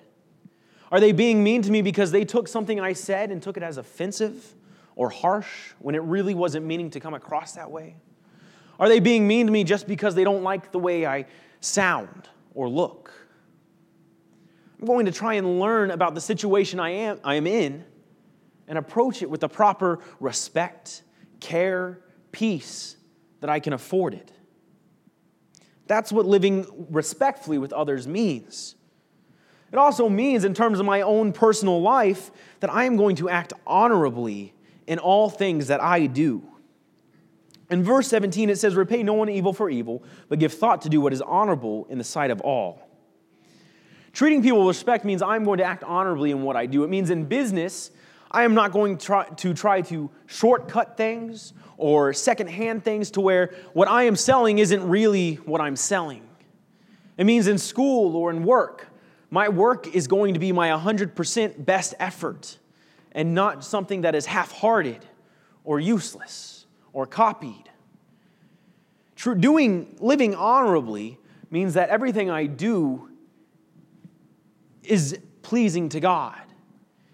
Are 0.90 1.00
they 1.00 1.12
being 1.12 1.42
mean 1.42 1.62
to 1.62 1.70
me 1.70 1.80
because 1.80 2.10
they 2.10 2.25
took 2.26 2.48
something 2.48 2.80
I 2.80 2.92
said 2.92 3.30
and 3.30 3.42
took 3.42 3.56
it 3.56 3.62
as 3.62 3.78
offensive 3.78 4.54
or 4.98 5.08
harsh 5.08 5.48
when 5.78 5.94
it 5.94 6.02
really 6.02 6.34
wasn't 6.34 6.66
meaning 6.66 6.90
to 6.90 6.98
come 7.00 7.14
across 7.14 7.52
that 7.52 7.70
way? 7.70 7.94
Are 8.80 8.88
they 8.88 8.98
being 8.98 9.26
mean 9.26 9.46
to 9.46 9.52
me 9.52 9.62
just 9.62 9.86
because 9.86 10.14
they 10.16 10.24
don't 10.24 10.42
like 10.42 10.72
the 10.72 10.78
way 10.78 11.06
I 11.06 11.26
sound 11.60 12.28
or 12.52 12.68
look? 12.68 13.12
I'm 14.80 14.86
going 14.86 15.06
to 15.06 15.12
try 15.12 15.34
and 15.34 15.60
learn 15.60 15.92
about 15.92 16.16
the 16.16 16.20
situation 16.20 16.80
I 16.80 16.90
am, 16.90 17.20
I 17.24 17.36
am 17.36 17.46
in 17.46 17.84
and 18.66 18.76
approach 18.76 19.22
it 19.22 19.30
with 19.30 19.40
the 19.40 19.48
proper 19.48 20.00
respect, 20.18 21.04
care, 21.38 22.00
peace 22.32 22.96
that 23.40 23.48
I 23.48 23.60
can 23.60 23.72
afford 23.72 24.14
it. 24.14 24.32
That's 25.86 26.10
what 26.10 26.26
living 26.26 26.66
respectfully 26.90 27.58
with 27.58 27.72
others 27.72 28.08
means. 28.08 28.74
It 29.70 29.76
also 29.76 30.08
means, 30.08 30.44
in 30.44 30.54
terms 30.54 30.80
of 30.80 30.86
my 30.86 31.02
own 31.02 31.32
personal 31.32 31.80
life, 31.80 32.32
that 32.60 32.72
I 32.72 32.84
am 32.84 32.96
going 32.96 33.14
to 33.16 33.28
act 33.28 33.52
honorably 33.64 34.54
in 34.88 34.99
all 34.99 35.28
things 35.28 35.68
that 35.68 35.83
I 35.83 36.07
do. 36.07 36.42
In 37.71 37.85
verse 37.85 38.09
17, 38.09 38.49
it 38.49 38.57
says, 38.57 38.75
Repay 38.75 39.02
no 39.02 39.12
one 39.12 39.28
evil 39.28 39.52
for 39.52 39.68
evil, 39.68 40.02
but 40.30 40.38
give 40.38 40.54
thought 40.54 40.80
to 40.83 40.88
do 40.88 41.00
what 41.00 41.12
is 41.12 41.21
honorable 41.21 41.87
in 41.90 41.99
the 41.99 42.04
sight 42.04 42.30
of 42.30 42.40
all. 42.40 42.88
Treating 44.14 44.42
people 44.42 44.61
with 44.61 44.75
respect 44.75 45.04
means 45.04 45.21
I'm 45.21 45.45
going 45.45 45.59
to 45.59 45.64
act 45.64 45.85
honorably 45.85 46.30
in 46.30 46.42
what 46.42 46.57
I 46.57 46.64
do. 46.64 46.83
It 46.85 46.88
means 46.88 47.11
in 47.11 47.26
business, 47.26 47.90
I 48.30 48.45
am 48.45 48.54
not 48.54 48.73
going 48.73 48.97
to 48.97 49.07
try, 49.07 49.25
to 49.28 49.52
try 49.52 49.83
to 49.83 50.11
shortcut 50.26 50.97
things 50.97 51.52
or 51.76 52.14
secondhand 52.14 52.83
things 52.83 53.11
to 53.12 53.21
where 53.21 53.54
what 53.75 53.88
I 53.88 54.04
am 54.04 54.16
selling 54.16 54.59
isn't 54.59 54.88
really 54.88 55.35
what 55.35 55.61
I'm 55.61 55.76
selling. 55.76 56.26
It 57.18 57.25
means 57.25 57.47
in 57.47 57.59
school 57.59 58.16
or 58.16 58.30
in 58.30 58.42
work, 58.42 58.88
my 59.30 59.50
work 59.50 59.95
is 59.95 60.07
going 60.07 60.33
to 60.33 60.40
be 60.40 60.50
my 60.52 60.71
100% 60.71 61.66
best 61.66 61.95
effort 61.99 62.59
and 63.12 63.34
not 63.34 63.64
something 63.64 64.02
that 64.02 64.14
is 64.14 64.26
half 64.26 64.52
hearted 64.52 65.04
or 65.64 65.80
useless 65.80 66.66
or 66.92 67.06
copied. 67.06 67.70
True, 69.16 69.34
doing, 69.34 69.96
living 70.00 70.34
honorably 70.34 71.18
means 71.50 71.74
that 71.74 71.88
everything 71.88 72.30
I 72.30 72.46
do 72.46 73.10
is 74.82 75.18
pleasing 75.42 75.88
to 75.90 76.00
God, 76.00 76.40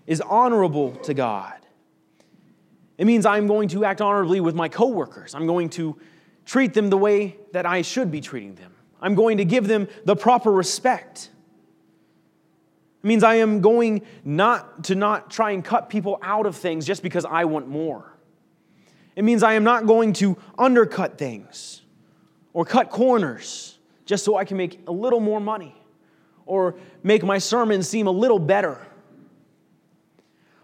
is 0.07 0.21
honorable 0.21 0.93
to 0.97 1.15
God. 1.15 1.55
It 2.99 3.07
means 3.07 3.27
I'm 3.27 3.47
going 3.47 3.69
to 3.71 3.85
act 3.85 4.01
honorably 4.01 4.41
with 4.41 4.55
my 4.55 4.69
coworkers. 4.69 5.35
I'm 5.35 5.47
going 5.47 5.71
to 5.71 5.99
treat 6.45 6.75
them 6.75 6.91
the 6.91 6.99
way 6.99 7.37
that 7.53 7.67
I 7.67 7.83
should 7.83 8.11
be 8.11 8.21
treating 8.21 8.55
them. 8.55 8.73
I'm 9.01 9.15
going 9.15 9.39
to 9.39 9.45
give 9.45 9.67
them 9.67 9.89
the 10.05 10.17
proper 10.17 10.53
respect. 10.53 11.31
It 13.05 13.07
means 13.07 13.23
I 13.23 13.35
am 13.35 13.61
going 13.61 14.01
not 14.25 14.85
to 14.85 14.95
not 14.95 15.31
try 15.31 15.51
and 15.51 15.63
cut 15.63 15.91
people 15.91 16.19
out 16.23 16.47
of 16.47 16.57
things 16.57 16.87
just 16.87 17.03
because 17.03 17.27
I 17.27 17.45
want 17.45 17.69
more. 17.69 18.17
It 19.15 19.25
means 19.25 19.43
I 19.43 19.53
am 19.53 19.63
not 19.63 19.85
going 19.85 20.15
to 20.15 20.39
undercut 20.57 21.19
things 21.19 21.83
or 22.55 22.65
cut 22.65 22.89
corners 22.89 23.79
just 24.07 24.25
so 24.25 24.39
I 24.39 24.47
can 24.47 24.57
make 24.57 24.81
a 24.87 24.91
little 24.91 25.21
more 25.21 25.39
money 25.39 25.77
or 26.47 26.77
make 27.03 27.23
my 27.23 27.37
sermon 27.37 27.83
seem 27.83 28.07
a 28.07 28.11
little 28.11 28.39
better. 28.39 28.81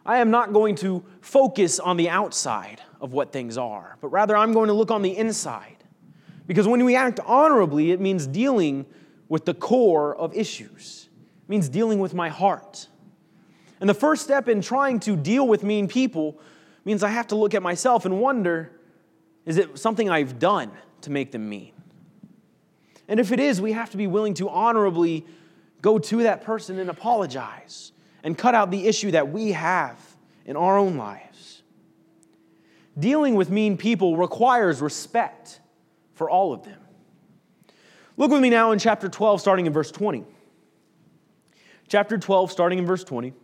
I 0.06 0.20
am 0.20 0.30
not 0.30 0.54
going 0.54 0.76
to 0.76 1.04
focus 1.20 1.78
on 1.78 1.98
the 1.98 2.08
outside 2.08 2.80
of 3.02 3.12
what 3.12 3.32
things 3.32 3.58
are, 3.58 3.98
but 4.00 4.08
rather 4.08 4.34
I'm 4.34 4.54
going 4.54 4.68
to 4.68 4.72
look 4.72 4.90
on 4.90 5.02
the 5.02 5.14
inside. 5.14 5.76
Because 6.46 6.66
when 6.66 6.82
we 6.86 6.96
act 6.96 7.20
honorably, 7.20 7.90
it 7.90 8.00
means 8.00 8.26
dealing 8.26 8.86
with 9.28 9.44
the 9.44 9.52
core 9.52 10.16
of 10.16 10.34
issues, 10.34 11.09
means 11.50 11.68
dealing 11.68 11.98
with 11.98 12.14
my 12.14 12.28
heart. 12.28 12.86
And 13.80 13.90
the 13.90 13.94
first 13.94 14.22
step 14.22 14.48
in 14.48 14.62
trying 14.62 15.00
to 15.00 15.16
deal 15.16 15.48
with 15.48 15.64
mean 15.64 15.88
people 15.88 16.38
means 16.84 17.02
I 17.02 17.08
have 17.08 17.26
to 17.28 17.34
look 17.34 17.54
at 17.54 17.62
myself 17.62 18.04
and 18.04 18.20
wonder 18.20 18.70
is 19.44 19.56
it 19.56 19.78
something 19.78 20.08
I've 20.08 20.38
done 20.38 20.70
to 21.00 21.10
make 21.10 21.32
them 21.32 21.48
mean? 21.48 21.72
And 23.08 23.18
if 23.18 23.32
it 23.32 23.40
is, 23.40 23.60
we 23.60 23.72
have 23.72 23.90
to 23.90 23.96
be 23.96 24.06
willing 24.06 24.34
to 24.34 24.48
honorably 24.48 25.26
go 25.82 25.98
to 25.98 26.22
that 26.22 26.44
person 26.44 26.78
and 26.78 26.88
apologize 26.88 27.90
and 28.22 28.38
cut 28.38 28.54
out 28.54 28.70
the 28.70 28.86
issue 28.86 29.10
that 29.10 29.32
we 29.32 29.52
have 29.52 29.98
in 30.44 30.56
our 30.56 30.78
own 30.78 30.96
lives. 30.96 31.62
Dealing 32.96 33.34
with 33.34 33.50
mean 33.50 33.76
people 33.76 34.16
requires 34.16 34.80
respect 34.80 35.60
for 36.12 36.30
all 36.30 36.52
of 36.52 36.62
them. 36.62 36.78
Look 38.16 38.30
with 38.30 38.40
me 38.40 38.50
now 38.50 38.70
in 38.70 38.78
chapter 38.78 39.08
12, 39.08 39.40
starting 39.40 39.66
in 39.66 39.72
verse 39.72 39.90
20. 39.90 40.24
Chapter 41.90 42.16
12, 42.16 42.50
starting 42.50 42.78
in 42.78 42.86
verse 42.86 43.04
20. 43.04 43.34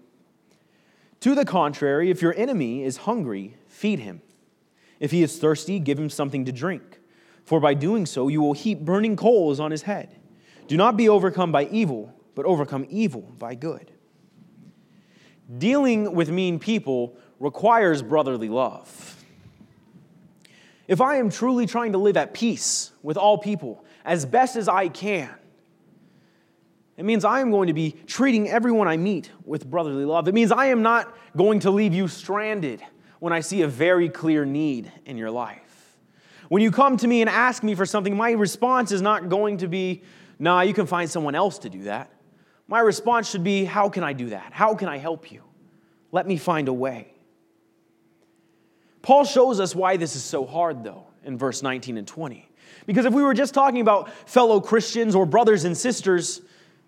To 1.21 1.35
the 1.35 1.45
contrary, 1.45 2.11
if 2.11 2.23
your 2.23 2.35
enemy 2.35 2.85
is 2.85 2.97
hungry, 2.99 3.57
feed 3.67 3.99
him. 3.99 4.23
If 5.01 5.11
he 5.11 5.23
is 5.23 5.39
thirsty, 5.39 5.79
give 5.79 5.99
him 5.99 6.09
something 6.09 6.47
to 6.47 6.53
drink. 6.53 7.01
For 7.45 7.61
by 7.61 7.75
doing 7.75 8.07
so, 8.07 8.29
you 8.29 8.41
will 8.41 8.55
heap 8.55 8.81
burning 8.81 9.17
coals 9.17 9.61
on 9.61 9.71
his 9.71 9.83
head. 9.83 10.17
Do 10.69 10.79
not 10.79 10.97
be 10.97 11.09
overcome 11.09 11.53
by 11.53 11.65
evil 11.67 12.15
but 12.37 12.45
overcome 12.45 12.87
evil 12.89 13.23
by 13.39 13.57
good. 13.57 13.91
Dealing 15.59 16.15
with 16.15 16.31
mean 16.31 16.61
people 16.61 17.17
requires 17.41 18.03
brotherly 18.03 18.49
love. 18.49 19.25
If 20.87 21.01
I 21.01 21.17
am 21.17 21.31
truly 21.31 21.67
trying 21.67 21.93
to 21.93 21.99
live 21.99 22.17
at 22.17 22.35
peace 22.35 22.93
with 23.03 23.17
all 23.17 23.39
people 23.39 23.85
as 24.05 24.25
best 24.25 24.55
as 24.55 24.69
I 24.69 24.89
can, 24.89 25.35
it 26.97 27.05
means 27.05 27.25
I 27.25 27.41
am 27.41 27.51
going 27.51 27.67
to 27.67 27.75
be 27.75 27.95
treating 28.07 28.49
everyone 28.49 28.89
I 28.89 28.97
meet 28.97 29.31
with 29.45 29.69
brotherly 29.69 30.05
love. 30.05 30.29
It 30.29 30.35
means 30.35 30.51
I 30.51 30.67
am 30.67 30.83
not 30.83 31.15
going 31.37 31.61
to 31.61 31.71
leave 31.71 31.93
you 31.93 32.09
stranded 32.09 32.83
when 33.19 33.33
I 33.33 33.41
see 33.41 33.63
a 33.63 33.69
very 33.69 34.09
clear 34.09 34.45
need 34.45 34.91
in 35.05 35.17
your 35.19 35.31
life. 35.31 35.99
When 36.49 36.63
you 36.63 36.71
come 36.71 36.97
to 36.99 37.07
me 37.07 37.21
and 37.21 37.29
ask 37.29 37.63
me 37.63 37.75
for 37.75 37.85
something, 37.85 38.17
my 38.17 38.31
response 38.31 38.93
is 38.93 39.03
not 39.03 39.29
going 39.29 39.59
to 39.59 39.69
be, 39.69 40.03
nah, 40.39 40.63
you 40.63 40.73
can 40.73 40.87
find 40.87 41.11
someone 41.11 41.35
else 41.35 41.59
to 41.61 41.71
do 41.71 41.83
that. 41.83 42.11
My 42.69 42.81
response 42.81 43.29
should 43.29 43.45
be, 43.45 43.65
How 43.65 43.89
can 43.89 44.03
I 44.03 44.13
do 44.13 44.31
that? 44.31 44.53
How 44.53 44.75
can 44.75 44.89
I 44.89 44.99
help 44.99 45.31
you? 45.31 45.43
Let 46.13 46.27
me 46.27 46.37
find 46.37 46.69
a 46.69 46.73
way. 46.73 47.13
Paul 49.03 49.25
shows 49.25 49.61
us 49.61 49.75
why 49.75 49.97
this 49.97 50.17
is 50.17 50.25
so 50.25 50.45
hard, 50.45 50.83
though, 50.83 51.07
in 51.25 51.37
verse 51.39 51.63
19 51.63 51.99
and 51.99 52.09
20. 52.09 52.49
Because 52.87 53.05
if 53.05 53.13
we 53.13 53.23
were 53.23 53.35
just 53.35 53.55
talking 53.55 53.81
about 53.81 54.11
fellow 54.29 54.61
Christians 54.61 55.15
or 55.15 55.27
brothers 55.27 55.65
and 55.65 55.77
sisters, 55.77 56.41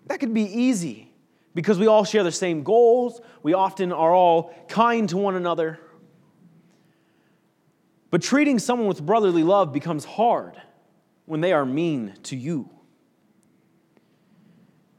that 0.09 0.19
could 0.19 0.33
be 0.33 0.43
easy 0.43 1.11
because 1.53 1.79
we 1.79 1.87
all 1.87 2.03
share 2.03 2.23
the 2.23 2.31
same 2.31 2.63
goals. 2.63 3.21
We 3.43 3.53
often 3.53 3.93
are 3.93 4.13
all 4.13 4.53
kind 4.67 5.07
to 5.09 5.17
one 5.17 5.35
another. 5.35 5.79
But 8.09 8.23
treating 8.23 8.57
someone 8.57 8.87
with 8.87 9.05
brotherly 9.05 9.43
love 9.43 9.71
becomes 9.71 10.03
hard 10.03 10.59
when 11.25 11.41
they 11.41 11.53
are 11.53 11.63
mean 11.63 12.15
to 12.23 12.35
you. 12.35 12.71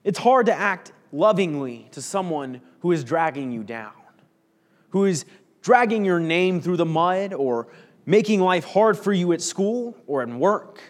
It's 0.05 0.19
hard 0.19 0.47
to 0.47 0.55
act 0.55 0.93
lovingly 1.11 1.89
to 1.91 2.01
someone 2.01 2.61
who 2.79 2.93
is 2.93 3.03
dragging 3.03 3.51
you 3.51 3.65
down, 3.65 3.93
who 4.91 5.07
is 5.07 5.25
dragging 5.61 6.05
your 6.05 6.21
name 6.21 6.61
through 6.61 6.77
the 6.77 6.87
mud 6.87 7.35
or 7.35 7.67
making 8.07 8.41
life 8.41 8.65
hard 8.65 8.97
for 8.97 9.13
you 9.13 9.33
at 9.33 9.43
school 9.43 9.97
or 10.07 10.23
at 10.23 10.29
work. 10.29 10.81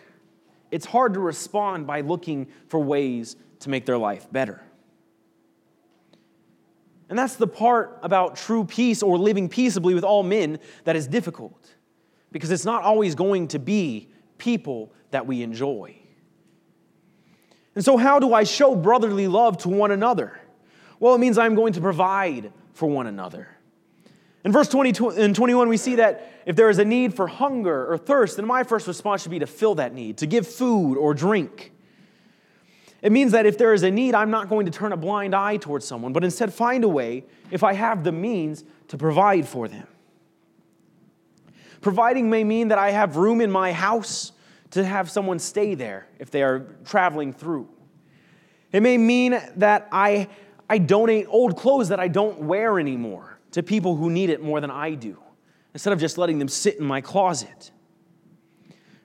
It's 0.71 0.85
hard 0.85 1.15
to 1.15 1.21
respond 1.21 1.87
by 1.87 2.03
looking 2.03 2.49
for 2.69 2.81
ways 2.81 3.37
to 3.61 3.71
make 3.71 3.87
their 3.87 3.99
life 3.99 4.31
better. 4.31 4.63
And 7.09 7.19
that's 7.19 7.37
the 7.37 7.47
part 7.47 7.99
about 8.03 8.37
true 8.37 8.65
peace 8.65 9.03
or 9.03 9.19
living 9.19 9.49
peaceably 9.49 9.95
with 9.95 10.05
all 10.05 10.23
men 10.23 10.59
that 10.85 10.97
is 10.97 11.07
difficult, 11.07 11.75
because 12.31 12.51
it's 12.51 12.65
not 12.65 12.85
always 12.85 13.15
going 13.15 13.49
to 13.49 13.59
be 13.59 14.09
people 14.39 14.93
that 15.11 15.27
we 15.27 15.43
enjoy. 15.43 15.97
And 17.75 17.85
so, 17.85 17.97
how 17.97 18.19
do 18.19 18.33
I 18.33 18.45
show 18.45 18.77
brotherly 18.77 19.27
love 19.27 19.59
to 19.59 19.69
one 19.69 19.91
another? 19.91 20.41
Well, 20.99 21.15
it 21.15 21.19
means 21.19 21.39
I'm 21.39 21.55
going 21.55 21.73
to 21.75 21.81
provide 21.81 22.53
for 22.75 22.89
one 22.89 23.07
another. 23.07 23.49
In 24.45 24.53
verse 24.53 24.69
20 24.69 25.21
and 25.21 25.35
21, 25.35 25.69
we 25.69 25.77
see 25.77 25.97
that 25.97 26.43
if 26.47 26.57
there 26.57 26.71
is 26.71 26.79
a 26.79 26.85
need 26.85 27.15
for 27.15 27.27
hunger 27.27 27.93
or 27.93 27.99
thirst, 27.99 28.37
then 28.37 28.47
my 28.47 28.63
first 28.65 28.87
response 28.87 29.23
should 29.23 29.31
be 29.31 29.39
to 29.41 29.47
fill 29.47 29.75
that 29.77 29.93
need, 29.93 30.19
to 30.19 30.27
give 30.27 30.47
food 30.47 30.97
or 30.97 31.13
drink. 31.13 31.73
It 33.03 33.13
means 33.13 33.33
that 33.33 33.47
if 33.47 33.57
there 33.57 33.73
is 33.73 33.83
a 33.83 33.91
need, 33.91 34.15
I'm 34.15 34.31
not 34.31 34.49
going 34.49 34.67
to 34.67 34.73
turn 34.73 34.93
a 34.93 34.97
blind 34.97 35.35
eye 35.35 35.57
towards 35.57 35.87
someone, 35.87 36.13
but 36.13 36.23
instead 36.23 36.53
find 36.53 36.85
a 36.85 36.89
way, 36.89 37.25
if 37.51 37.65
I 37.65 37.73
have 37.73 38.05
the 38.05 38.13
means, 38.13 38.65
to 38.89 38.99
provide 38.99 39.49
for 39.49 39.69
them. 39.69 39.87
Providing 41.81 42.29
may 42.29 42.45
mean 42.45 42.69
that 42.69 42.79
I 42.79 42.91
have 42.91 43.17
room 43.17 43.41
in 43.41 43.51
my 43.51 43.73
house 43.73 44.33
to 44.73 44.85
have 44.85 45.11
someone 45.11 45.39
stay 45.39 45.75
there 45.75 46.09
if 46.19 46.31
they 46.31 46.43
are 46.43 46.67
traveling 46.85 47.33
through. 47.33 47.69
It 48.71 48.83
may 48.83 48.99
mean 48.99 49.41
that 49.57 49.89
I, 49.91 50.29
I 50.69 50.79
donate 50.79 51.27
old 51.29 51.57
clothes 51.57 51.89
that 51.89 51.99
I 51.99 52.09
don't 52.09 52.43
wear 52.43 52.79
anymore 52.79 53.39
to 53.53 53.63
people 53.63 53.97
who 53.97 54.11
need 54.11 54.31
it 54.31 54.43
more 54.43 54.61
than 54.61 54.71
I 54.71 54.95
do, 54.95 55.19
instead 55.73 55.93
of 55.93 55.99
just 55.99 56.19
letting 56.19 56.39
them 56.39 56.49
sit 56.49 56.77
in 56.77 56.85
my 56.85 57.01
closet. 57.01 57.71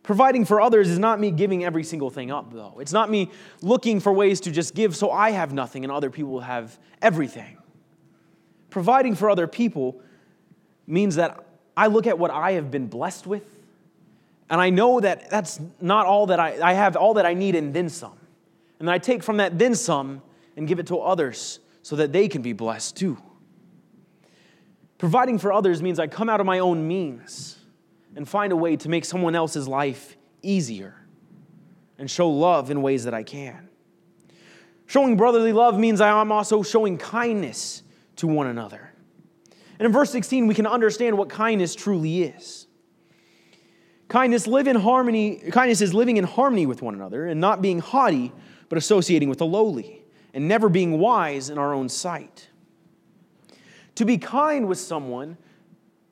Providing 0.06 0.46
for 0.46 0.62
others 0.62 0.88
is 0.88 1.00
not 1.00 1.20
me 1.20 1.32
giving 1.32 1.66
every 1.66 1.84
single 1.84 2.12
thing 2.12 2.30
up, 2.30 2.54
though. 2.54 2.78
It's 2.80 2.94
not 2.94 3.10
me 3.10 3.32
looking 3.64 4.00
for 4.00 4.14
ways 4.14 4.40
to 4.42 4.52
just 4.52 4.76
give 4.76 4.96
so 4.96 5.10
I 5.10 5.32
have 5.32 5.52
nothing 5.52 5.84
and 5.84 5.92
other 5.92 6.12
people 6.12 6.42
have 6.42 6.78
everything. 7.02 7.58
Providing 8.70 9.16
for 9.16 9.32
other 9.32 9.48
people 9.48 10.00
means 10.86 11.16
that 11.16 11.44
I 11.76 11.88
look 11.88 12.06
at 12.06 12.20
what 12.20 12.30
I 12.30 12.52
have 12.52 12.70
been 12.70 12.86
blessed 12.86 13.26
with, 13.26 13.50
and 14.48 14.62
I 14.62 14.70
know 14.70 15.00
that 15.00 15.28
that's 15.32 15.60
not 15.82 16.06
all 16.06 16.28
that 16.28 16.40
I, 16.40 16.60
I 16.62 16.74
have, 16.74 16.96
all 16.96 17.16
that 17.16 17.26
I 17.26 17.34
need, 17.34 17.56
and 17.56 17.74
then 17.74 17.90
some. 17.90 18.18
And 18.78 18.88
then 18.88 18.94
I 18.94 19.00
take 19.00 19.24
from 19.24 19.38
that 19.38 19.58
then 19.58 19.74
some 19.74 20.22
and 20.56 20.68
give 20.68 20.78
it 20.78 20.86
to 20.88 21.00
others 21.00 21.60
so 21.82 21.96
that 21.96 22.14
they 22.14 22.28
can 22.28 22.44
be 22.44 22.54
blessed 22.54 22.96
too. 22.96 23.18
Providing 25.00 25.40
for 25.40 25.52
others 25.52 25.82
means 25.82 25.98
I 25.98 26.06
come 26.06 26.30
out 26.30 26.40
of 26.40 26.46
my 26.46 26.60
own 26.60 26.88
means 26.88 27.55
and 28.16 28.28
find 28.28 28.54
a 28.54 28.56
way 28.56 28.76
to 28.78 28.90
make 28.90 29.06
someone 29.06 29.36
else's 29.36 29.68
life 29.68 30.18
easier 30.42 30.96
and 31.98 32.10
show 32.10 32.30
love 32.30 32.72
in 32.72 32.82
ways 32.82 33.04
that 33.04 33.14
I 33.14 33.24
can. 33.24 33.70
Showing 34.86 35.18
brotherly 35.18 35.54
love 35.54 35.78
means 35.78 36.02
I 36.02 36.10
am 36.22 36.32
also 36.32 36.64
showing 36.64 36.98
kindness 36.98 37.84
to 38.18 38.28
one 38.28 38.48
another. 38.48 38.92
And 39.80 39.86
in 39.86 39.92
verse 39.92 40.12
16, 40.12 40.48
we 40.48 40.56
can 40.56 40.68
understand 40.68 41.18
what 41.18 41.30
kindness 41.30 41.76
truly 41.76 42.24
is. 42.24 42.68
Kindness 44.08 44.48
live 44.48 44.68
in 44.68 44.76
harmony, 44.76 45.38
kindness 45.52 45.82
is 45.82 45.94
living 45.94 46.18
in 46.18 46.24
harmony 46.24 46.66
with 46.66 46.82
one 46.82 46.94
another 46.94 47.26
and 47.26 47.42
not 47.42 47.62
being 47.62 47.80
haughty, 47.80 48.32
but 48.70 48.78
associating 48.78 49.30
with 49.30 49.40
the 49.40 49.46
lowly, 49.46 50.06
and 50.34 50.48
never 50.48 50.70
being 50.70 51.00
wise 51.00 51.50
in 51.50 51.58
our 51.58 51.74
own 51.74 51.90
sight. 51.90 52.50
To 53.96 54.06
be 54.06 54.18
kind 54.18 54.68
with 54.68 54.78
someone 54.78 55.38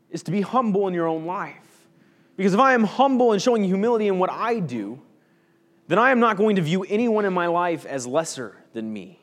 is 0.09 0.23
to 0.23 0.31
be 0.31 0.41
humble 0.41 0.87
in 0.87 0.93
your 0.93 1.07
own 1.07 1.25
life. 1.25 1.62
Because 2.35 2.53
if 2.53 2.59
I 2.59 2.73
am 2.73 2.83
humble 2.83 3.31
and 3.31 3.41
showing 3.41 3.63
humility 3.63 4.07
in 4.07 4.19
what 4.19 4.31
I 4.31 4.59
do, 4.59 4.99
then 5.87 5.99
I 5.99 6.11
am 6.11 6.19
not 6.19 6.37
going 6.37 6.55
to 6.55 6.61
view 6.61 6.83
anyone 6.83 7.25
in 7.25 7.33
my 7.33 7.47
life 7.47 7.85
as 7.85 8.07
lesser 8.07 8.57
than 8.73 8.91
me. 8.91 9.19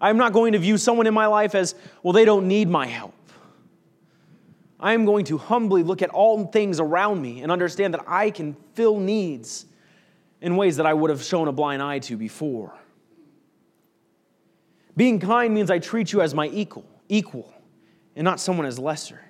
I 0.00 0.10
am 0.10 0.16
not 0.16 0.32
going 0.32 0.52
to 0.52 0.58
view 0.58 0.78
someone 0.78 1.06
in 1.06 1.14
my 1.14 1.26
life 1.26 1.54
as, 1.54 1.74
well, 2.02 2.12
they 2.12 2.24
don't 2.24 2.48
need 2.48 2.68
my 2.68 2.86
help. 2.86 3.14
I 4.78 4.94
am 4.94 5.04
going 5.04 5.26
to 5.26 5.36
humbly 5.36 5.82
look 5.82 6.00
at 6.00 6.10
all 6.10 6.46
things 6.46 6.80
around 6.80 7.20
me 7.20 7.42
and 7.42 7.52
understand 7.52 7.92
that 7.94 8.04
I 8.06 8.30
can 8.30 8.56
fill 8.74 8.98
needs 8.98 9.66
in 10.40 10.56
ways 10.56 10.76
that 10.76 10.86
I 10.86 10.94
would 10.94 11.10
have 11.10 11.22
shown 11.22 11.48
a 11.48 11.52
blind 11.52 11.82
eye 11.82 11.98
to 12.00 12.16
before. 12.16 12.72
Being 14.96 15.20
kind 15.20 15.52
means 15.52 15.70
I 15.70 15.78
treat 15.78 16.12
you 16.12 16.22
as 16.22 16.34
my 16.34 16.46
equal, 16.48 16.86
equal, 17.08 17.52
and 18.16 18.24
not 18.24 18.40
someone 18.40 18.66
as 18.66 18.78
lesser. 18.78 19.20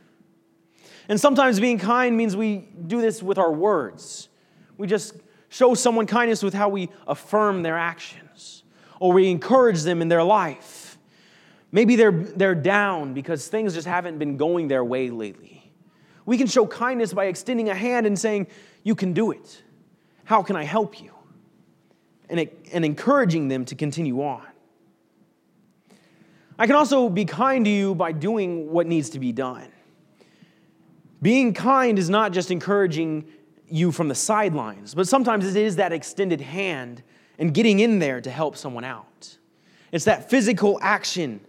And 1.11 1.21
sometimes 1.21 1.59
being 1.59 1.79
kind 1.79 2.17
means 2.17 2.37
we 2.37 2.69
do 2.87 3.01
this 3.01 3.21
with 3.21 3.37
our 3.37 3.51
words. 3.51 4.29
We 4.79 4.87
just 4.87 5.15
show 5.49 5.75
someone 5.75 6.07
kindness 6.07 6.41
with 6.41 6.55
how 6.55 6.69
we 6.69 6.89
affirm 7.05 7.65
their 7.65 7.77
actions 7.77 8.63
or 9.01 9.13
we 9.13 9.29
encourage 9.29 9.83
them 9.83 10.03
in 10.03 10.09
their 10.09 10.23
life. 10.23 10.99
Maybe 11.73 11.97
they're, 11.97 12.13
they're 12.13 12.55
down 12.55 13.13
because 13.13 13.49
things 13.49 13.75
just 13.75 13.89
haven't 13.89 14.21
been 14.21 14.37
going 14.37 14.69
their 14.69 14.85
way 14.85 15.11
lately. 15.11 15.73
We 16.27 16.39
can 16.39 16.47
show 16.47 16.65
kindness 16.65 17.13
by 17.13 17.25
extending 17.25 17.71
a 17.71 17.75
hand 17.75 18.07
and 18.07 18.17
saying, 18.17 18.47
You 18.85 18.95
can 18.95 19.13
do 19.13 19.33
it. 19.33 19.65
How 20.23 20.45
can 20.45 20.55
I 20.55 20.63
help 20.63 21.03
you? 21.03 21.13
And, 22.29 22.39
it, 22.39 22.69
and 22.73 22.85
encouraging 22.85 23.49
them 23.49 23.65
to 23.65 23.75
continue 23.75 24.23
on. 24.23 24.47
I 26.57 26.69
can 26.69 26.77
also 26.77 27.09
be 27.09 27.25
kind 27.25 27.65
to 27.65 27.71
you 27.71 27.97
by 27.97 28.13
doing 28.13 28.71
what 28.71 28.87
needs 28.87 29.11
to 29.11 29.19
be 29.19 29.33
done. 29.33 29.67
Being 31.23 31.53
kind 31.53 31.99
is 31.99 32.09
not 32.09 32.33
just 32.33 32.51
encouraging 32.51 33.27
you 33.69 33.93
from 33.93 34.09
the 34.09 34.15
sidelines, 34.15 34.95
but 34.95 35.07
sometimes 35.07 35.47
it 35.47 35.61
is 35.61 35.77
that 35.77 35.93
extended 35.93 36.41
hand 36.41 37.03
and 37.39 37.55
getting 37.55 37.81
in 37.81 37.99
there 37.99 38.21
to 38.21 38.31
help 38.31 38.57
someone 38.57 38.85
out. 38.85 39.37
It's 39.93 40.05
that 40.05 40.31
physical 40.31 40.79
action 40.83 41.41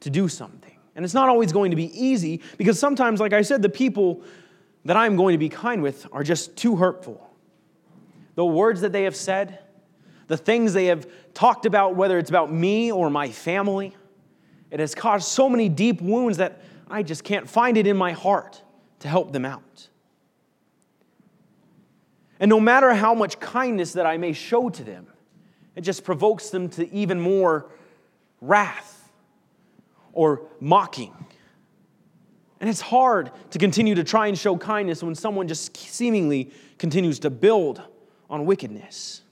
to 0.00 0.10
do 0.10 0.28
something. 0.28 0.76
And 0.94 1.04
it's 1.04 1.14
not 1.14 1.28
always 1.28 1.52
going 1.52 1.70
to 1.70 1.76
be 1.76 1.86
easy 1.98 2.40
because 2.56 2.78
sometimes, 2.78 3.20
like 3.20 3.32
I 3.32 3.42
said, 3.42 3.62
the 3.62 3.68
people 3.68 4.22
that 4.84 4.96
I'm 4.96 5.16
going 5.16 5.34
to 5.34 5.38
be 5.38 5.48
kind 5.48 5.82
with 5.82 6.06
are 6.12 6.24
just 6.24 6.56
too 6.56 6.76
hurtful. 6.76 7.24
The 8.34 8.44
words 8.44 8.80
that 8.80 8.92
they 8.92 9.04
have 9.04 9.16
said, 9.16 9.60
the 10.26 10.36
things 10.36 10.72
they 10.72 10.86
have 10.86 11.06
talked 11.34 11.66
about, 11.66 11.96
whether 11.96 12.18
it's 12.18 12.30
about 12.30 12.52
me 12.52 12.90
or 12.90 13.10
my 13.10 13.30
family, 13.30 13.96
it 14.70 14.80
has 14.80 14.94
caused 14.94 15.28
so 15.28 15.48
many 15.48 15.68
deep 15.68 16.00
wounds 16.00 16.38
that 16.38 16.62
I 16.88 17.02
just 17.02 17.24
can't 17.24 17.48
find 17.48 17.76
it 17.76 17.86
in 17.86 17.96
my 17.96 18.12
heart 18.12 18.62
to 19.00 19.08
help 19.08 19.32
them 19.32 19.44
out. 19.44 19.88
And 22.40 22.48
no 22.48 22.60
matter 22.60 22.94
how 22.94 23.14
much 23.14 23.40
kindness 23.40 23.94
that 23.94 24.06
I 24.06 24.16
may 24.16 24.32
show 24.32 24.68
to 24.68 24.84
them, 24.84 25.06
it 25.74 25.82
just 25.82 26.04
provokes 26.04 26.50
them 26.50 26.68
to 26.70 26.92
even 26.92 27.20
more 27.20 27.66
wrath 28.40 29.10
or 30.12 30.42
mocking. 30.60 31.14
And 32.60 32.68
it's 32.68 32.80
hard 32.80 33.30
to 33.50 33.58
continue 33.58 33.94
to 33.94 34.04
try 34.04 34.26
and 34.26 34.36
show 34.36 34.56
kindness 34.56 35.02
when 35.02 35.14
someone 35.14 35.46
just 35.46 35.76
seemingly 35.76 36.50
continues 36.78 37.20
to 37.20 37.30
build 37.30 37.80
on 38.28 38.44
wickedness. 38.44 39.22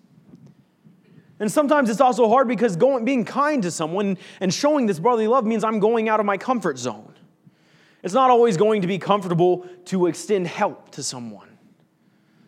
And 1.39 1.51
sometimes 1.51 1.91
it's 1.91 2.01
also 2.01 2.29
hard 2.29 2.49
because 2.49 2.77
going, 2.77 3.05
being 3.05 3.25
kind 3.25 3.63
to 3.63 3.71
someone 3.71 4.17
and 4.41 4.55
showing 4.55 4.87
this 4.87 4.99
brotherly 4.99 5.27
love 5.27 5.45
means 5.45 5.65
I'm 5.65 5.81
going 5.81 6.09
out 6.09 6.21
of 6.21 6.27
my 6.27 6.39
comfort 6.39 6.79
zone. 6.79 7.13
It's 8.07 8.15
not 8.15 8.31
always 8.31 8.57
going 8.57 8.83
to 8.83 8.87
be 8.87 8.99
comfortable 8.99 9.67
to 9.87 10.07
extend 10.07 10.47
help 10.47 10.93
to 10.93 11.03
someone. 11.03 11.49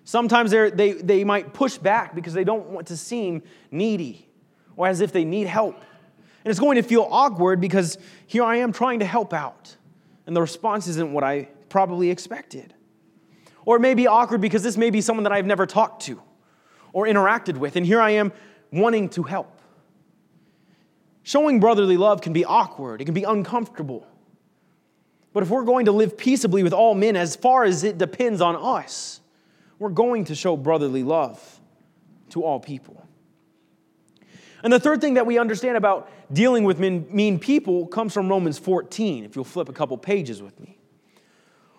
Sometimes 0.04 0.52
they, 0.52 0.92
they 0.92 1.24
might 1.24 1.52
push 1.52 1.76
back 1.76 2.14
because 2.14 2.32
they 2.32 2.44
don't 2.44 2.68
want 2.68 2.86
to 2.86 2.96
seem 2.96 3.42
needy 3.72 4.28
or 4.76 4.86
as 4.86 5.00
if 5.00 5.10
they 5.10 5.24
need 5.24 5.48
help. 5.48 5.74
And 5.74 6.50
it's 6.52 6.60
going 6.60 6.76
to 6.76 6.82
feel 6.84 7.08
awkward 7.10 7.60
because 7.60 7.98
here 8.28 8.44
I 8.44 8.58
am 8.58 8.72
trying 8.72 9.00
to 9.00 9.04
help 9.04 9.32
out, 9.32 9.76
and 10.28 10.36
the 10.36 10.40
response 10.40 10.86
isn't 10.86 11.12
what 11.12 11.24
I 11.24 11.48
probably 11.68 12.08
expected. 12.12 12.72
Or 13.64 13.78
it 13.78 13.80
may 13.80 13.94
be 13.94 14.06
awkward 14.06 14.40
because 14.40 14.62
this 14.62 14.76
may 14.76 14.90
be 14.90 15.00
someone 15.00 15.24
that 15.24 15.32
I've 15.32 15.44
never 15.44 15.66
talked 15.66 16.02
to 16.02 16.22
or 16.92 17.06
interacted 17.06 17.56
with, 17.56 17.74
and 17.74 17.84
here 17.84 18.00
I 18.00 18.10
am 18.10 18.32
wanting 18.70 19.08
to 19.08 19.24
help. 19.24 19.60
Showing 21.24 21.58
brotherly 21.58 21.96
love 21.96 22.20
can 22.20 22.32
be 22.32 22.44
awkward, 22.44 23.00
it 23.00 23.06
can 23.06 23.14
be 23.14 23.24
uncomfortable. 23.24 24.06
But 25.32 25.42
if 25.42 25.50
we're 25.50 25.64
going 25.64 25.84
to 25.86 25.92
live 25.92 26.16
peaceably 26.16 26.62
with 26.62 26.72
all 26.72 26.94
men, 26.94 27.14
as 27.16 27.36
far 27.36 27.64
as 27.64 27.84
it 27.84 27.98
depends 27.98 28.40
on 28.40 28.56
us, 28.56 29.20
we're 29.78 29.90
going 29.90 30.24
to 30.24 30.34
show 30.34 30.56
brotherly 30.56 31.02
love 31.02 31.60
to 32.30 32.42
all 32.42 32.58
people. 32.58 33.06
And 34.62 34.72
the 34.72 34.80
third 34.80 35.00
thing 35.00 35.14
that 35.14 35.26
we 35.26 35.38
understand 35.38 35.76
about 35.76 36.10
dealing 36.32 36.64
with 36.64 36.80
mean 36.80 37.38
people 37.38 37.86
comes 37.86 38.12
from 38.12 38.28
Romans 38.28 38.58
14, 38.58 39.24
if 39.24 39.36
you'll 39.36 39.44
flip 39.44 39.68
a 39.68 39.72
couple 39.72 39.96
pages 39.96 40.42
with 40.42 40.58
me. 40.58 40.78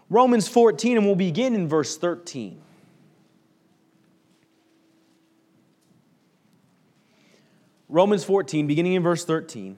Romans 0.10 0.48
14, 0.48 0.98
and 0.98 1.06
we'll 1.06 1.16
begin 1.16 1.54
in 1.54 1.68
verse 1.68 1.98
13. 1.98 2.62
Romans 7.90 8.24
14, 8.24 8.66
beginning 8.66 8.94
in 8.94 9.04
verse 9.04 9.26
13. 9.26 9.78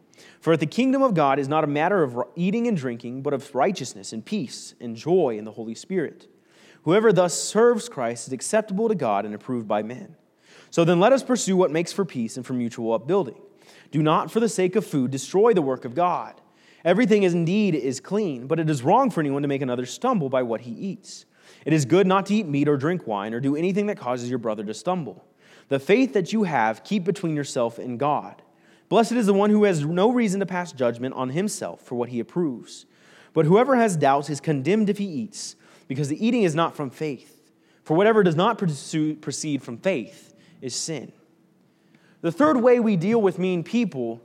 For 0.39 0.57
the 0.57 0.65
kingdom 0.65 1.01
of 1.01 1.13
God 1.13 1.39
is 1.39 1.47
not 1.47 1.63
a 1.63 1.67
matter 1.67 2.03
of 2.03 2.19
eating 2.35 2.67
and 2.67 2.77
drinking, 2.77 3.21
but 3.21 3.33
of 3.33 3.53
righteousness 3.53 4.13
and 4.13 4.25
peace 4.25 4.73
and 4.79 4.95
joy 4.95 5.37
in 5.37 5.45
the 5.45 5.51
Holy 5.51 5.75
Spirit. 5.75 6.27
Whoever 6.83 7.13
thus 7.13 7.33
serves 7.33 7.89
Christ 7.89 8.27
is 8.27 8.33
acceptable 8.33 8.89
to 8.89 8.95
God 8.95 9.25
and 9.25 9.35
approved 9.35 9.67
by 9.67 9.83
men. 9.83 10.15
So 10.71 10.83
then 10.83 10.99
let 10.99 11.13
us 11.13 11.21
pursue 11.21 11.55
what 11.55 11.71
makes 11.71 11.93
for 11.93 12.05
peace 12.05 12.37
and 12.37 12.45
for 12.45 12.53
mutual 12.53 12.93
upbuilding. 12.93 13.39
Do 13.91 14.01
not, 14.01 14.31
for 14.31 14.39
the 14.39 14.49
sake 14.49 14.75
of 14.75 14.85
food, 14.85 15.11
destroy 15.11 15.53
the 15.53 15.61
work 15.61 15.85
of 15.85 15.93
God. 15.93 16.39
Everything 16.83 17.23
is 17.23 17.33
indeed 17.33 17.75
is 17.75 17.99
clean, 17.99 18.47
but 18.47 18.59
it 18.59 18.69
is 18.69 18.81
wrong 18.81 19.11
for 19.11 19.19
anyone 19.19 19.43
to 19.43 19.47
make 19.47 19.61
another 19.61 19.85
stumble 19.85 20.29
by 20.29 20.41
what 20.41 20.61
he 20.61 20.71
eats. 20.71 21.25
It 21.65 21.73
is 21.73 21.85
good 21.85 22.07
not 22.07 22.25
to 22.27 22.35
eat 22.35 22.47
meat 22.47 22.67
or 22.67 22.77
drink 22.77 23.05
wine 23.05 23.33
or 23.33 23.39
do 23.39 23.55
anything 23.55 23.87
that 23.87 23.99
causes 23.99 24.29
your 24.29 24.39
brother 24.39 24.63
to 24.63 24.73
stumble. 24.73 25.25
The 25.67 25.79
faith 25.79 26.13
that 26.13 26.33
you 26.33 26.43
have, 26.43 26.83
keep 26.83 27.03
between 27.03 27.35
yourself 27.35 27.77
and 27.77 27.99
God. 27.99 28.41
Blessed 28.91 29.13
is 29.13 29.25
the 29.25 29.33
one 29.33 29.49
who 29.49 29.63
has 29.63 29.85
no 29.85 30.11
reason 30.11 30.41
to 30.41 30.45
pass 30.45 30.73
judgment 30.73 31.15
on 31.15 31.29
himself 31.29 31.79
for 31.79 31.95
what 31.95 32.09
he 32.09 32.19
approves. 32.19 32.85
But 33.31 33.45
whoever 33.45 33.77
has 33.77 33.95
doubts 33.95 34.29
is 34.29 34.41
condemned 34.41 34.89
if 34.89 34.97
he 34.97 35.05
eats, 35.05 35.55
because 35.87 36.09
the 36.09 36.27
eating 36.27 36.43
is 36.43 36.55
not 36.55 36.75
from 36.75 36.89
faith. 36.89 37.53
For 37.85 37.95
whatever 37.95 38.21
does 38.21 38.35
not 38.35 38.57
proceed 38.57 39.63
from 39.63 39.77
faith 39.77 40.35
is 40.59 40.75
sin. 40.75 41.13
The 42.19 42.33
third 42.33 42.57
way 42.57 42.81
we 42.81 42.97
deal 42.97 43.21
with 43.21 43.39
mean 43.39 43.63
people 43.63 44.19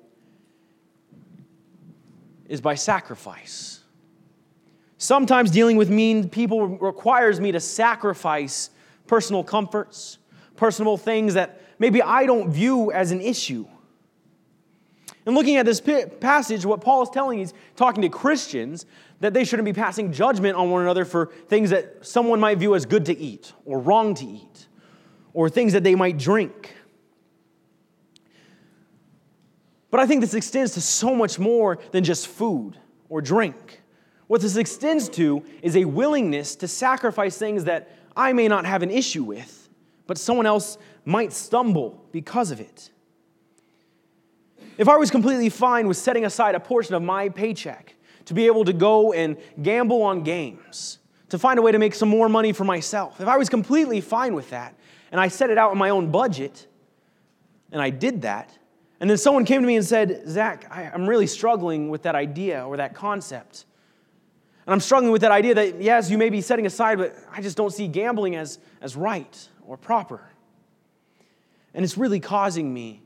is 2.48 2.60
by 2.60 2.74
sacrifice. 2.74 3.84
Sometimes 4.98 5.52
dealing 5.52 5.76
with 5.76 5.90
mean 5.90 6.28
people 6.28 6.66
requires 6.66 7.40
me 7.40 7.52
to 7.52 7.60
sacrifice 7.60 8.70
personal 9.06 9.44
comforts, 9.44 10.18
personal 10.56 10.96
things 10.96 11.34
that 11.34 11.62
maybe 11.78 12.02
I 12.02 12.26
don't 12.26 12.50
view 12.50 12.90
as 12.90 13.12
an 13.12 13.20
issue. 13.20 13.64
And 15.26 15.34
looking 15.34 15.56
at 15.56 15.66
this 15.66 15.80
passage, 15.80 16.64
what 16.64 16.80
Paul 16.80 17.02
is 17.02 17.10
telling, 17.10 17.40
he's 17.40 17.52
talking 17.74 18.02
to 18.02 18.08
Christians 18.08 18.86
that 19.18 19.34
they 19.34 19.44
shouldn't 19.44 19.66
be 19.66 19.72
passing 19.72 20.12
judgment 20.12 20.56
on 20.56 20.70
one 20.70 20.82
another 20.82 21.04
for 21.04 21.32
things 21.48 21.70
that 21.70 22.06
someone 22.06 22.38
might 22.38 22.58
view 22.58 22.76
as 22.76 22.86
good 22.86 23.04
to 23.06 23.18
eat 23.18 23.52
or 23.64 23.80
wrong 23.80 24.14
to 24.14 24.24
eat 24.24 24.68
or 25.32 25.48
things 25.50 25.72
that 25.72 25.82
they 25.82 25.96
might 25.96 26.16
drink. 26.16 26.76
But 29.90 29.98
I 29.98 30.06
think 30.06 30.20
this 30.20 30.34
extends 30.34 30.74
to 30.74 30.80
so 30.80 31.14
much 31.14 31.40
more 31.40 31.78
than 31.90 32.04
just 32.04 32.28
food 32.28 32.78
or 33.08 33.20
drink. 33.20 33.80
What 34.28 34.42
this 34.42 34.56
extends 34.56 35.08
to 35.10 35.44
is 35.60 35.76
a 35.76 35.86
willingness 35.86 36.54
to 36.56 36.68
sacrifice 36.68 37.36
things 37.36 37.64
that 37.64 37.90
I 38.16 38.32
may 38.32 38.46
not 38.46 38.64
have 38.64 38.82
an 38.82 38.90
issue 38.90 39.24
with, 39.24 39.68
but 40.06 40.18
someone 40.18 40.46
else 40.46 40.78
might 41.04 41.32
stumble 41.32 42.04
because 42.12 42.50
of 42.50 42.60
it. 42.60 42.90
If 44.78 44.88
I 44.88 44.96
was 44.96 45.10
completely 45.10 45.48
fine 45.48 45.88
with 45.88 45.96
setting 45.96 46.24
aside 46.24 46.54
a 46.54 46.60
portion 46.60 46.94
of 46.94 47.02
my 47.02 47.28
paycheck 47.28 47.94
to 48.26 48.34
be 48.34 48.46
able 48.46 48.64
to 48.64 48.72
go 48.72 49.12
and 49.12 49.36
gamble 49.62 50.02
on 50.02 50.22
games, 50.22 50.98
to 51.30 51.38
find 51.38 51.58
a 51.58 51.62
way 51.62 51.72
to 51.72 51.78
make 51.78 51.94
some 51.94 52.08
more 52.08 52.28
money 52.28 52.52
for 52.52 52.64
myself, 52.64 53.20
if 53.20 53.28
I 53.28 53.36
was 53.36 53.48
completely 53.48 54.00
fine 54.00 54.34
with 54.34 54.50
that, 54.50 54.74
and 55.10 55.20
I 55.20 55.28
set 55.28 55.50
it 55.50 55.58
out 55.58 55.72
in 55.72 55.78
my 55.78 55.90
own 55.90 56.10
budget, 56.10 56.66
and 57.72 57.80
I 57.80 57.90
did 57.90 58.22
that, 58.22 58.56
and 59.00 59.08
then 59.08 59.18
someone 59.18 59.44
came 59.44 59.60
to 59.60 59.66
me 59.66 59.76
and 59.76 59.84
said, 59.84 60.22
Zach, 60.28 60.66
I, 60.70 60.84
am 60.84 61.06
really 61.06 61.26
struggling 61.26 61.90
with 61.90 62.02
that 62.02 62.14
idea 62.14 62.66
or 62.66 62.78
that 62.78 62.94
concept. 62.94 63.66
And 64.66 64.72
I'm 64.72 64.80
struggling 64.80 65.12
with 65.12 65.20
that 65.20 65.30
idea 65.32 65.54
that, 65.54 65.80
yes, 65.80 66.10
you 66.10 66.18
may 66.18 66.30
be 66.30 66.40
setting 66.40 66.66
aside, 66.66 66.98
but 66.98 67.14
I 67.30 67.42
just 67.42 67.56
don't 67.56 67.72
see 67.72 67.88
gambling 67.88 68.36
as, 68.36 68.58
as 68.80 68.96
right 68.96 69.48
or 69.66 69.76
proper. 69.76 70.22
And 71.74 71.84
it's 71.84 71.98
really 71.98 72.20
causing 72.20 72.72
me 72.72 73.02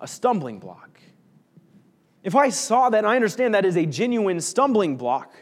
a 0.00 0.06
stumbling 0.06 0.58
block. 0.58 0.95
If 2.26 2.34
I 2.34 2.48
saw 2.48 2.90
that 2.90 2.98
and 2.98 3.06
I 3.06 3.14
understand 3.14 3.54
that 3.54 3.64
is 3.64 3.76
a 3.76 3.86
genuine 3.86 4.40
stumbling 4.40 4.96
block, 4.96 5.32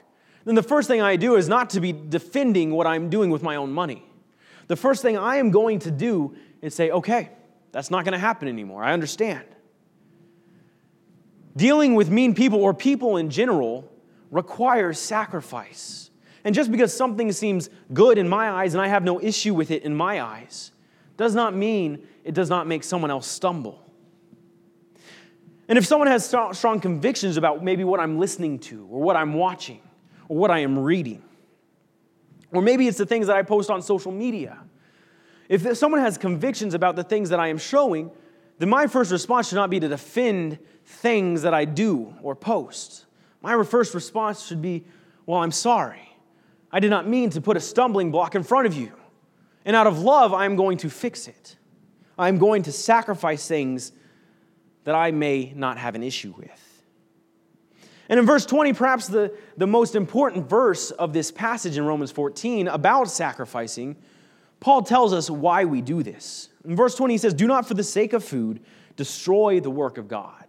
then 0.45 0.55
the 0.55 0.63
first 0.63 0.87
thing 0.87 1.01
I 1.01 1.17
do 1.17 1.37
is 1.37 1.49
not 1.49 1.71
to 1.71 1.81
be 1.81 1.93
defending 1.93 2.73
what 2.73 2.87
I'm 2.87 3.09
doing 3.09 3.31
with 3.31 3.43
my 3.43 3.57
own 3.57 3.73
money. 3.73 4.05
The 4.67 4.77
first 4.77 5.01
thing 5.01 5.17
I 5.17 5.37
am 5.37 5.51
going 5.51 5.79
to 5.79 5.91
do 5.91 6.37
is 6.61 6.75
say, 6.75 6.91
okay, 6.91 7.31
that's 7.73 7.91
not 7.91 8.05
going 8.05 8.13
to 8.13 8.19
happen 8.19 8.49
anymore. 8.49 8.85
I 8.85 8.93
understand. 8.93 9.47
Dealing 11.57 11.95
with 11.95 12.11
mean 12.11 12.35
people 12.35 12.63
or 12.63 12.75
people 12.75 13.17
in 13.17 13.31
general 13.31 13.91
requires 14.31 14.99
sacrifice. 14.99 16.11
And 16.45 16.55
just 16.55 16.71
because 16.71 16.95
something 16.95 17.33
seems 17.33 17.71
good 17.95 18.19
in 18.19 18.29
my 18.29 18.51
eyes 18.51 18.75
and 18.75 18.83
I 18.83 18.89
have 18.89 19.05
no 19.05 19.23
issue 19.23 19.55
with 19.55 19.71
it 19.71 19.85
in 19.85 19.95
my 19.95 20.21
eyes, 20.21 20.71
does 21.17 21.35
not 21.35 21.57
mean 21.57 22.07
it 22.25 22.35
does 22.35 22.51
not 22.51 22.67
make 22.67 22.85
someone 22.85 23.11
else 23.11 23.27
stumble. 23.27 23.84
And 25.69 25.79
if 25.79 25.87
someone 25.87 26.09
has 26.09 26.25
strong 26.25 26.81
convictions 26.81 27.37
about 27.37 27.65
maybe 27.65 27.85
what 27.85 28.01
I'm 28.01 28.19
listening 28.19 28.59
to, 28.61 28.87
or 28.91 29.01
what 29.01 29.17
I'm 29.17 29.35
watching, 29.35 29.81
or 30.29 30.37
what 30.37 30.51
I 30.51 30.61
am 30.61 30.79
reading, 30.79 31.23
or 32.53 32.63
maybe 32.63 32.87
it's 32.87 32.99
the 32.99 33.07
things 33.07 33.27
that 33.29 33.37
I 33.37 33.43
post 33.43 33.71
on 33.71 33.81
social 33.83 34.13
media, 34.13 34.59
if 35.49 35.77
someone 35.77 36.01
has 36.01 36.19
convictions 36.19 36.75
about 36.75 36.97
the 36.97 37.05
things 37.05 37.31
that 37.31 37.41
I 37.41 37.49
am 37.49 37.59
showing, 37.59 38.11
then 38.59 38.69
my 38.69 38.87
first 38.87 39.11
response 39.11 39.49
should 39.49 39.57
not 39.57 39.71
be 39.71 39.81
to 39.81 39.89
defend 39.89 40.59
things 40.85 41.43
that 41.43 41.55
I 41.55 41.65
do 41.65 42.15
or 42.23 42.35
post. 42.35 43.07
My 43.43 43.63
first 43.65 43.95
response 43.95 44.47
should 44.47 44.63
be, 44.63 44.85
Well, 45.27 45.41
I'm 45.41 45.51
sorry. 45.51 46.09
I 46.71 46.81
did 46.81 46.91
not 46.91 47.07
mean 47.07 47.31
to 47.31 47.41
put 47.41 47.57
a 47.57 47.61
stumbling 47.61 48.11
block 48.11 48.35
in 48.35 48.43
front 48.43 48.67
of 48.67 48.75
you. 48.75 48.93
And 49.65 49.77
out 49.77 49.87
of 49.87 50.01
love, 50.01 50.35
I'm 50.35 50.57
going 50.57 50.79
to 50.79 50.91
fix 50.91 51.29
it. 51.29 51.57
I'm 52.19 52.39
going 52.39 52.63
to 52.65 52.73
sacrifice 52.73 53.47
things 53.47 53.93
that 54.85 54.95
I 54.95 55.11
may 55.11 55.53
not 55.55 55.79
have 55.79 55.95
an 55.95 56.03
issue 56.03 56.35
with. 56.37 56.75
And 58.09 58.21
in 58.21 58.27
verse 58.27 58.45
20, 58.45 58.75
perhaps 58.75 59.07
the, 59.07 59.35
the 59.57 59.67
most 59.67 59.95
important 59.95 60.49
verse 60.49 60.91
of 60.91 61.13
this 61.13 61.31
passage 61.31 61.79
in 61.79 61.85
Romans 61.85 62.11
14 62.11 62.69
about 62.69 63.11
sacrificing, 63.11 63.97
Paul 64.61 64.83
tells 64.83 65.13
us 65.13 65.31
why 65.31 65.65
we 65.65 65.81
do 65.81 66.03
this. 66.03 66.51
In 66.65 66.77
verse 66.77 66.95
20, 66.95 67.15
he 67.15 67.19
says, 67.19 67.35
Do 67.35 67.47
not 67.47 67.67
for 67.67 67.75
the 67.75 67.83
sake 67.83 68.13
of 68.13 68.23
food 68.23 68.61
destroy 68.97 69.61
the 69.61 69.71
work 69.71 69.99
of 69.99 70.09
God. 70.09 70.45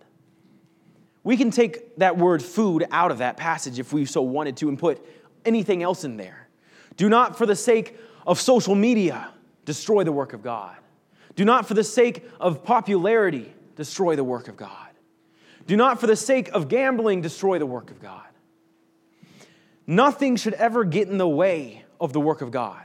We 1.24 1.38
can 1.38 1.50
take 1.50 1.98
that 1.98 2.18
word 2.18 2.44
food 2.44 2.86
out 2.92 3.10
of 3.10 3.18
that 3.18 3.38
passage 3.38 3.80
if 3.80 3.92
we 3.92 4.06
so 4.06 4.22
wanted 4.22 4.58
to 4.58 4.70
and 4.70 4.78
put 4.78 5.04
anything 5.44 5.82
else 5.82 6.04
in 6.04 6.18
there. 6.18 6.48
Do 6.98 7.10
not, 7.10 7.38
for 7.38 7.46
the 7.46 7.56
sake 7.56 7.98
of 8.28 8.40
social 8.40 8.76
media, 8.76 9.30
destroy 9.66 10.04
the 10.04 10.12
work 10.12 10.34
of 10.34 10.44
God. 10.44 10.76
Do 11.36 11.44
not, 11.44 11.68
for 11.68 11.74
the 11.74 11.84
sake 11.84 12.26
of 12.40 12.64
popularity, 12.64 13.54
destroy 13.76 14.16
the 14.16 14.24
work 14.24 14.48
of 14.48 14.58
God. 14.58 14.90
Do 15.68 15.76
not, 15.76 16.00
for 16.00 16.08
the 16.08 16.16
sake 16.16 16.50
of 16.50 16.68
gambling, 16.68 17.22
destroy 17.22 17.60
the 17.60 17.66
work 17.66 17.92
of 17.92 18.02
God. 18.02 18.24
Nothing 19.88 20.36
should 20.36 20.54
ever 20.54 20.84
get 20.84 21.08
in 21.08 21.18
the 21.18 21.28
way 21.28 21.86
of 22.00 22.14
the 22.14 22.20
work 22.20 22.42
of 22.42 22.52
God. 22.52 22.84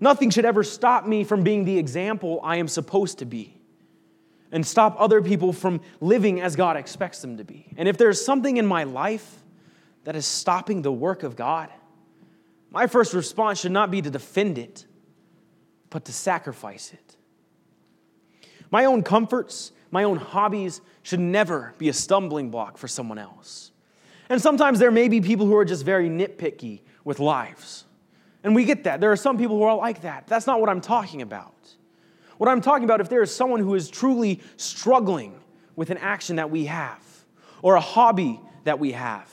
Nothing 0.00 0.30
should 0.30 0.44
ever 0.44 0.62
stop 0.64 1.06
me 1.06 1.24
from 1.24 1.42
being 1.42 1.64
the 1.64 1.78
example 1.78 2.40
I 2.42 2.56
am 2.56 2.68
supposed 2.68 3.18
to 3.18 3.24
be 3.24 3.60
and 4.52 4.66
stop 4.66 4.96
other 4.98 5.20
people 5.20 5.52
from 5.52 5.80
living 6.00 6.40
as 6.40 6.56
God 6.56 6.76
expects 6.76 7.20
them 7.20 7.38
to 7.38 7.44
be. 7.44 7.66
And 7.76 7.88
if 7.88 7.96
there's 7.96 8.24
something 8.24 8.56
in 8.56 8.66
my 8.66 8.84
life 8.84 9.42
that 10.04 10.14
is 10.14 10.26
stopping 10.26 10.82
the 10.82 10.92
work 10.92 11.22
of 11.22 11.36
God, 11.36 11.70
my 12.70 12.86
first 12.86 13.14
response 13.14 13.60
should 13.60 13.72
not 13.72 13.90
be 13.90 14.02
to 14.02 14.10
defend 14.10 14.58
it, 14.58 14.84
but 15.90 16.04
to 16.04 16.12
sacrifice 16.12 16.92
it. 16.92 17.16
My 18.70 18.84
own 18.84 19.02
comforts, 19.02 19.72
my 19.94 20.02
own 20.02 20.16
hobbies 20.16 20.80
should 21.04 21.20
never 21.20 21.72
be 21.78 21.88
a 21.88 21.92
stumbling 21.92 22.50
block 22.50 22.76
for 22.78 22.88
someone 22.88 23.16
else. 23.16 23.70
And 24.28 24.42
sometimes 24.42 24.80
there 24.80 24.90
may 24.90 25.06
be 25.06 25.20
people 25.20 25.46
who 25.46 25.54
are 25.54 25.64
just 25.64 25.84
very 25.84 26.08
nitpicky 26.08 26.80
with 27.04 27.20
lives. 27.20 27.84
And 28.42 28.56
we 28.56 28.64
get 28.64 28.82
that. 28.84 29.00
There 29.00 29.12
are 29.12 29.16
some 29.16 29.38
people 29.38 29.56
who 29.56 29.62
are 29.62 29.76
like 29.76 30.02
that. 30.02 30.26
That's 30.26 30.48
not 30.48 30.60
what 30.60 30.68
I'm 30.68 30.80
talking 30.80 31.22
about. 31.22 31.54
What 32.38 32.50
I'm 32.50 32.60
talking 32.60 32.82
about, 32.82 33.00
if 33.00 33.08
there 33.08 33.22
is 33.22 33.32
someone 33.32 33.60
who 33.60 33.76
is 33.76 33.88
truly 33.88 34.40
struggling 34.56 35.38
with 35.76 35.90
an 35.90 35.98
action 35.98 36.36
that 36.36 36.50
we 36.50 36.64
have 36.64 37.00
or 37.62 37.76
a 37.76 37.80
hobby 37.80 38.40
that 38.64 38.80
we 38.80 38.90
have, 38.90 39.30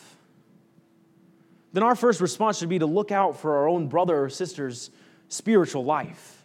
then 1.74 1.82
our 1.82 1.96
first 1.96 2.22
response 2.22 2.60
should 2.60 2.70
be 2.70 2.78
to 2.78 2.86
look 2.86 3.12
out 3.12 3.36
for 3.36 3.56
our 3.56 3.68
own 3.68 3.88
brother 3.88 4.26
or 4.26 4.30
sister's 4.30 4.92
spiritual 5.28 5.84
life. 5.84 6.44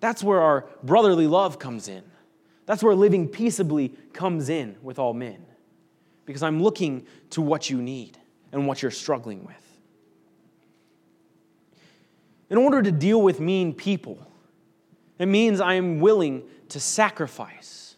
That's 0.00 0.24
where 0.24 0.40
our 0.40 0.64
brotherly 0.82 1.26
love 1.26 1.58
comes 1.58 1.88
in. 1.88 2.02
That's 2.66 2.82
where 2.82 2.94
living 2.94 3.28
peaceably 3.28 3.92
comes 4.12 4.48
in 4.48 4.76
with 4.82 4.98
all 4.98 5.14
men. 5.14 5.46
Because 6.24 6.42
I'm 6.42 6.62
looking 6.62 7.06
to 7.30 7.40
what 7.40 7.70
you 7.70 7.80
need 7.80 8.18
and 8.52 8.66
what 8.66 8.82
you're 8.82 8.90
struggling 8.90 9.44
with. 9.44 9.54
In 12.50 12.58
order 12.58 12.82
to 12.82 12.92
deal 12.92 13.22
with 13.22 13.40
mean 13.40 13.72
people, 13.72 14.18
it 15.18 15.26
means 15.26 15.60
I 15.60 15.74
am 15.74 16.00
willing 16.00 16.42
to 16.68 16.80
sacrifice. 16.80 17.96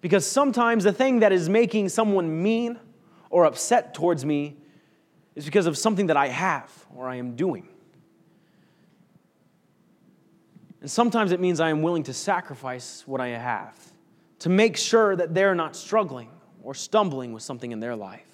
Because 0.00 0.26
sometimes 0.26 0.84
the 0.84 0.92
thing 0.92 1.20
that 1.20 1.32
is 1.32 1.48
making 1.48 1.88
someone 1.88 2.42
mean 2.42 2.78
or 3.30 3.44
upset 3.44 3.94
towards 3.94 4.24
me 4.24 4.56
is 5.34 5.44
because 5.44 5.66
of 5.66 5.76
something 5.76 6.06
that 6.06 6.16
I 6.16 6.28
have 6.28 6.86
or 6.94 7.08
I 7.08 7.16
am 7.16 7.36
doing. 7.36 7.68
And 10.80 10.90
sometimes 10.90 11.32
it 11.32 11.40
means 11.40 11.60
I 11.60 11.70
am 11.70 11.82
willing 11.82 12.04
to 12.04 12.12
sacrifice 12.12 13.02
what 13.06 13.20
I 13.20 13.28
have 13.28 13.76
to 14.40 14.48
make 14.48 14.76
sure 14.76 15.16
that 15.16 15.34
they're 15.34 15.54
not 15.54 15.74
struggling 15.74 16.30
or 16.62 16.74
stumbling 16.74 17.32
with 17.32 17.42
something 17.42 17.72
in 17.72 17.80
their 17.80 17.96
life. 17.96 18.24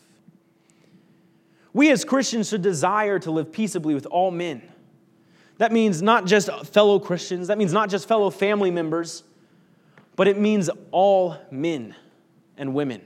We 1.73 1.91
as 1.91 2.05
Christians 2.05 2.51
should 2.51 2.63
desire 2.63 3.19
to 3.21 3.31
live 3.31 3.51
peaceably 3.51 3.95
with 3.95 4.07
all 4.07 4.31
men 4.31 4.63
that 5.59 5.73
means 5.73 6.03
not 6.03 6.27
just 6.27 6.51
fellow 6.67 6.99
Christians, 6.99 7.49
that 7.49 7.59
means 7.59 7.73
not 7.73 7.89
just 7.89 8.09
fellow 8.09 8.31
family 8.31 8.71
members, 8.71 9.23
but 10.17 10.27
it 10.27 10.39
means 10.39 10.71
all 10.91 11.37
men 11.51 11.95
and 12.57 12.75
women, 12.75 13.03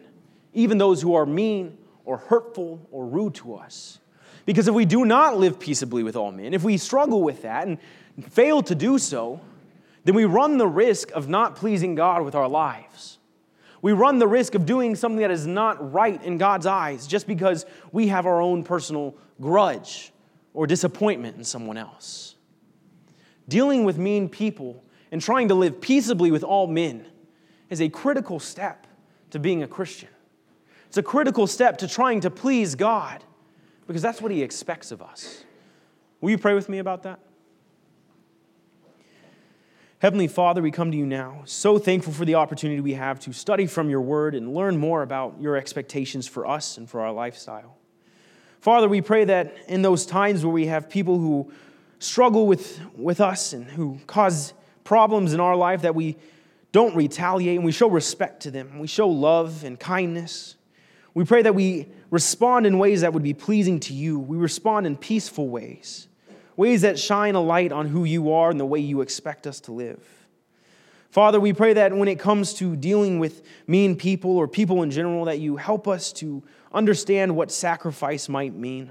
even 0.55 0.79
those 0.79 1.03
who 1.03 1.15
are 1.15 1.27
mean 1.27 1.77
or 2.05 2.19
hurtful 2.19 2.87
or 2.91 3.07
rude 3.07 3.35
to 3.37 3.55
us. 3.55 3.99
Because 4.47 4.67
if 4.67 4.75
we 4.75 4.87
do 4.87 5.05
not 5.05 5.37
live 5.37 5.61
peaceably 5.61 6.03
with 6.03 6.17
all 6.17 6.33
men, 6.33 6.55
if 6.55 6.63
we 6.63 6.79
struggle 6.79 7.23
with 7.23 7.43
that 7.43 7.67
and 7.67 7.79
fail 8.21 8.63
to 8.63 8.75
do 8.75 8.99
so, 8.99 9.41
then 10.05 10.15
we 10.15 10.25
run 10.25 10.59
the 10.59 10.67
risk 10.67 11.11
of 11.13 11.29
not 11.29 11.57
pleasing 11.57 11.95
God 11.95 12.25
with 12.25 12.35
our 12.35 12.49
lives. 12.49 13.19
We 13.81 13.93
run 13.93 14.19
the 14.19 14.27
risk 14.27 14.55
of 14.55 14.67
doing 14.67 14.97
something 14.97 15.21
that 15.21 15.31
is 15.31 15.47
not 15.47 15.93
right 15.93 16.23
in 16.23 16.39
God's 16.39 16.67
eyes 16.67 17.07
just 17.07 17.27
because 17.27 17.65
we 17.93 18.09
have 18.09 18.27
our 18.27 18.41
own 18.41 18.65
personal 18.65 19.15
grudge 19.41 20.13
or 20.53 20.67
disappointment 20.67 21.37
in 21.37 21.45
someone 21.45 21.77
else. 21.77 22.35
Dealing 23.49 23.85
with 23.85 23.99
mean 23.99 24.29
people 24.29 24.83
and 25.13 25.23
trying 25.23 25.49
to 25.49 25.55
live 25.55 25.81
peaceably 25.81 26.31
with 26.31 26.43
all 26.43 26.67
men 26.67 27.07
is 27.71 27.81
a 27.81 27.89
critical 27.89 28.41
step 28.41 28.87
to 29.31 29.39
being 29.39 29.63
a 29.63 29.69
Christian. 29.69 30.09
It's 30.89 30.97
a 30.97 31.03
critical 31.03 31.47
step 31.47 31.79
to 31.79 31.89
trying 31.89 32.21
to 32.23 32.31
please 32.31 32.75
God 32.75 33.23
because 33.87 34.03
that's 34.03 34.21
what 34.21 34.33
He 34.33 34.43
expects 34.43 34.91
of 34.91 35.03
us. 35.03 35.45
Will 36.21 36.31
you 36.31 36.39
pray 36.39 36.55
with 36.55 36.69
me 36.69 36.79
about 36.79 37.05
that? 37.05 37.21
Heavenly 40.01 40.29
Father, 40.29 40.63
we 40.63 40.71
come 40.71 40.93
to 40.93 40.97
you 40.97 41.07
now, 41.07 41.43
so 41.45 41.77
thankful 41.77 42.13
for 42.13 42.25
the 42.25 42.37
opportunity 42.37 42.81
we 42.81 42.95
have 42.95 43.19
to 43.19 43.33
study 43.33 43.67
from 43.67 43.91
your 43.91 44.01
word 44.01 44.37
and 44.37 44.55
learn 44.55 44.77
more 44.77 45.03
about 45.03 45.41
your 45.41 45.57
expectations 45.57 46.29
for 46.29 46.47
us 46.47 46.79
and 46.79 46.89
for 46.89 47.01
our 47.01 47.11
lifestyle. 47.11 47.77
Father, 48.61 48.89
we 48.89 49.01
pray 49.01 49.25
that 49.25 49.57
in 49.67 49.83
those 49.83 50.07
times 50.07 50.45
where 50.45 50.53
we 50.53 50.67
have 50.67 50.89
people 50.89 51.19
who 51.19 51.53
struggle 51.99 52.47
with, 52.47 52.81
with 52.95 53.21
us 53.21 53.53
and 53.53 53.65
who 53.65 53.99
cause 54.07 54.53
problems 54.85 55.35
in 55.35 55.41
our 55.41 55.57
life, 55.57 55.83
that 55.83 55.97
we 55.97 56.17
don't 56.71 56.95
retaliate 56.95 57.57
and 57.57 57.65
we 57.65 57.73
show 57.73 57.91
respect 57.91 58.43
to 58.43 58.53
them. 58.53 58.79
We 58.79 58.87
show 58.87 59.09
love 59.09 59.65
and 59.65 59.81
kindness. 59.81 60.55
We 61.13 61.25
pray 61.25 61.43
that 61.43 61.57
we 61.57 61.89
respond 62.13 62.69
in 62.69 62.79
ways 62.79 63.01
that 63.01 63.13
would 63.13 63.25
be 63.25 63.35
pleasing 63.35 63.81
to 63.81 63.95
you. 63.95 64.21
We 64.21 64.37
respond 64.37 64.87
in 64.87 64.97
peaceful 64.97 65.49
ways 65.49 66.08
ways 66.59 66.83
that 66.83 66.99
shine 66.99 67.37
a 67.37 67.41
light 67.41 67.71
on 67.71 67.87
who 67.87 68.05
you 68.05 68.33
are 68.33 68.51
and 68.51 68.59
the 68.59 68.67
way 68.67 68.81
you 68.81 69.01
expect 69.01 69.47
us 69.47 69.61
to 69.61 69.73
live. 69.73 70.03
Father, 71.09 71.39
we 71.39 71.53
pray 71.53 71.73
that 71.73 71.95
when 71.95 72.09
it 72.09 72.19
comes 72.19 72.53
to 72.55 72.75
dealing 72.75 73.21
with 73.21 73.43
mean 73.69 73.95
people 73.97 74.37
or 74.37 74.49
people 74.49 74.83
in 74.83 74.91
general, 74.91 75.25
that 75.27 75.39
you 75.39 75.57
help 75.57 75.87
us 75.87 76.13
to 76.15 76.43
understand 76.73 77.35
what 77.35 77.53
sacrifice 77.53 78.29
might 78.29 78.55
mean, 78.55 78.91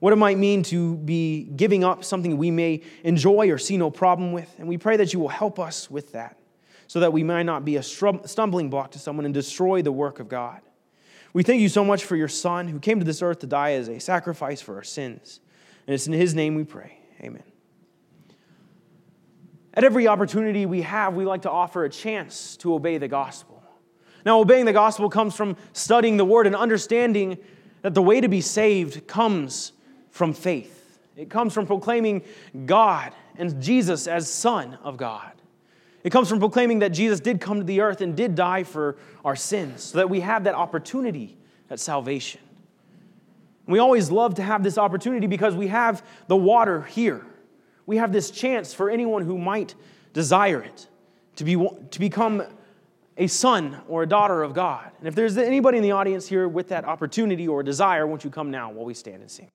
what 0.00 0.14
it 0.14 0.16
might 0.16 0.38
mean 0.38 0.62
to 0.62 0.96
be 0.96 1.44
giving 1.44 1.84
up 1.84 2.04
something 2.04 2.38
we 2.38 2.50
may 2.50 2.80
enjoy 3.04 3.50
or 3.50 3.58
see 3.58 3.76
no 3.76 3.90
problem 3.90 4.32
with. 4.32 4.52
And 4.58 4.66
we 4.66 4.78
pray 4.78 4.96
that 4.96 5.12
you 5.12 5.20
will 5.20 5.28
help 5.28 5.60
us 5.60 5.90
with 5.90 6.12
that 6.12 6.38
so 6.86 7.00
that 7.00 7.12
we 7.12 7.22
might 7.22 7.44
not 7.44 7.66
be 7.66 7.76
a 7.76 7.82
stumbling 7.82 8.70
block 8.70 8.92
to 8.92 8.98
someone 8.98 9.26
and 9.26 9.34
destroy 9.34 9.82
the 9.82 9.92
work 9.92 10.20
of 10.20 10.28
God. 10.28 10.62
We 11.34 11.42
thank 11.42 11.60
you 11.60 11.68
so 11.68 11.84
much 11.84 12.04
for 12.04 12.16
your 12.16 12.28
Son 12.28 12.66
who 12.66 12.78
came 12.80 12.98
to 12.98 13.04
this 13.04 13.20
earth 13.20 13.40
to 13.40 13.46
die 13.46 13.72
as 13.72 13.88
a 13.88 13.98
sacrifice 13.98 14.62
for 14.62 14.76
our 14.76 14.84
sins. 14.84 15.40
And 15.86 15.94
it's 15.94 16.06
in 16.06 16.12
His 16.12 16.34
name 16.34 16.54
we 16.54 16.64
pray. 16.64 16.98
Amen. 17.22 17.42
At 19.74 19.84
every 19.84 20.06
opportunity 20.06 20.66
we 20.66 20.82
have, 20.82 21.14
we 21.14 21.24
like 21.24 21.42
to 21.42 21.50
offer 21.50 21.84
a 21.84 21.90
chance 21.90 22.56
to 22.58 22.74
obey 22.74 22.98
the 22.98 23.08
gospel. 23.08 23.62
Now, 24.24 24.40
obeying 24.40 24.64
the 24.64 24.72
gospel 24.72 25.10
comes 25.10 25.34
from 25.34 25.56
studying 25.72 26.16
the 26.16 26.24
word 26.24 26.46
and 26.46 26.56
understanding 26.56 27.38
that 27.82 27.92
the 27.92 28.02
way 28.02 28.20
to 28.20 28.28
be 28.28 28.40
saved 28.40 29.06
comes 29.06 29.72
from 30.10 30.32
faith. 30.32 30.98
It 31.16 31.28
comes 31.28 31.52
from 31.52 31.66
proclaiming 31.66 32.22
God 32.66 33.12
and 33.36 33.60
Jesus 33.60 34.06
as 34.06 34.30
Son 34.30 34.78
of 34.82 34.96
God. 34.96 35.32
It 36.02 36.10
comes 36.10 36.28
from 36.28 36.38
proclaiming 36.38 36.80
that 36.80 36.90
Jesus 36.90 37.20
did 37.20 37.40
come 37.40 37.58
to 37.58 37.64
the 37.64 37.80
earth 37.80 38.00
and 38.00 38.16
did 38.16 38.34
die 38.34 38.62
for 38.62 38.96
our 39.24 39.36
sins 39.36 39.82
so 39.82 39.98
that 39.98 40.08
we 40.08 40.20
have 40.20 40.44
that 40.44 40.54
opportunity 40.54 41.36
at 41.70 41.80
salvation. 41.80 42.40
We 43.66 43.78
always 43.78 44.10
love 44.10 44.34
to 44.34 44.42
have 44.42 44.62
this 44.62 44.78
opportunity 44.78 45.26
because 45.26 45.54
we 45.54 45.68
have 45.68 46.04
the 46.26 46.36
water 46.36 46.82
here. 46.82 47.24
We 47.86 47.96
have 47.96 48.12
this 48.12 48.30
chance 48.30 48.74
for 48.74 48.90
anyone 48.90 49.22
who 49.22 49.38
might 49.38 49.74
desire 50.12 50.62
it 50.62 50.88
to, 51.36 51.44
be, 51.44 51.56
to 51.90 52.00
become 52.00 52.42
a 53.16 53.26
son 53.26 53.80
or 53.88 54.02
a 54.02 54.06
daughter 54.06 54.42
of 54.42 54.54
God. 54.54 54.90
And 54.98 55.08
if 55.08 55.14
there's 55.14 55.36
anybody 55.36 55.78
in 55.78 55.82
the 55.82 55.92
audience 55.92 56.26
here 56.26 56.48
with 56.48 56.68
that 56.68 56.84
opportunity 56.84 57.46
or 57.46 57.62
desire, 57.62 58.06
won't 58.06 58.24
you 58.24 58.30
come 58.30 58.50
now 58.50 58.70
while 58.70 58.84
we 58.84 58.94
stand 58.94 59.20
and 59.22 59.30
sing? 59.30 59.48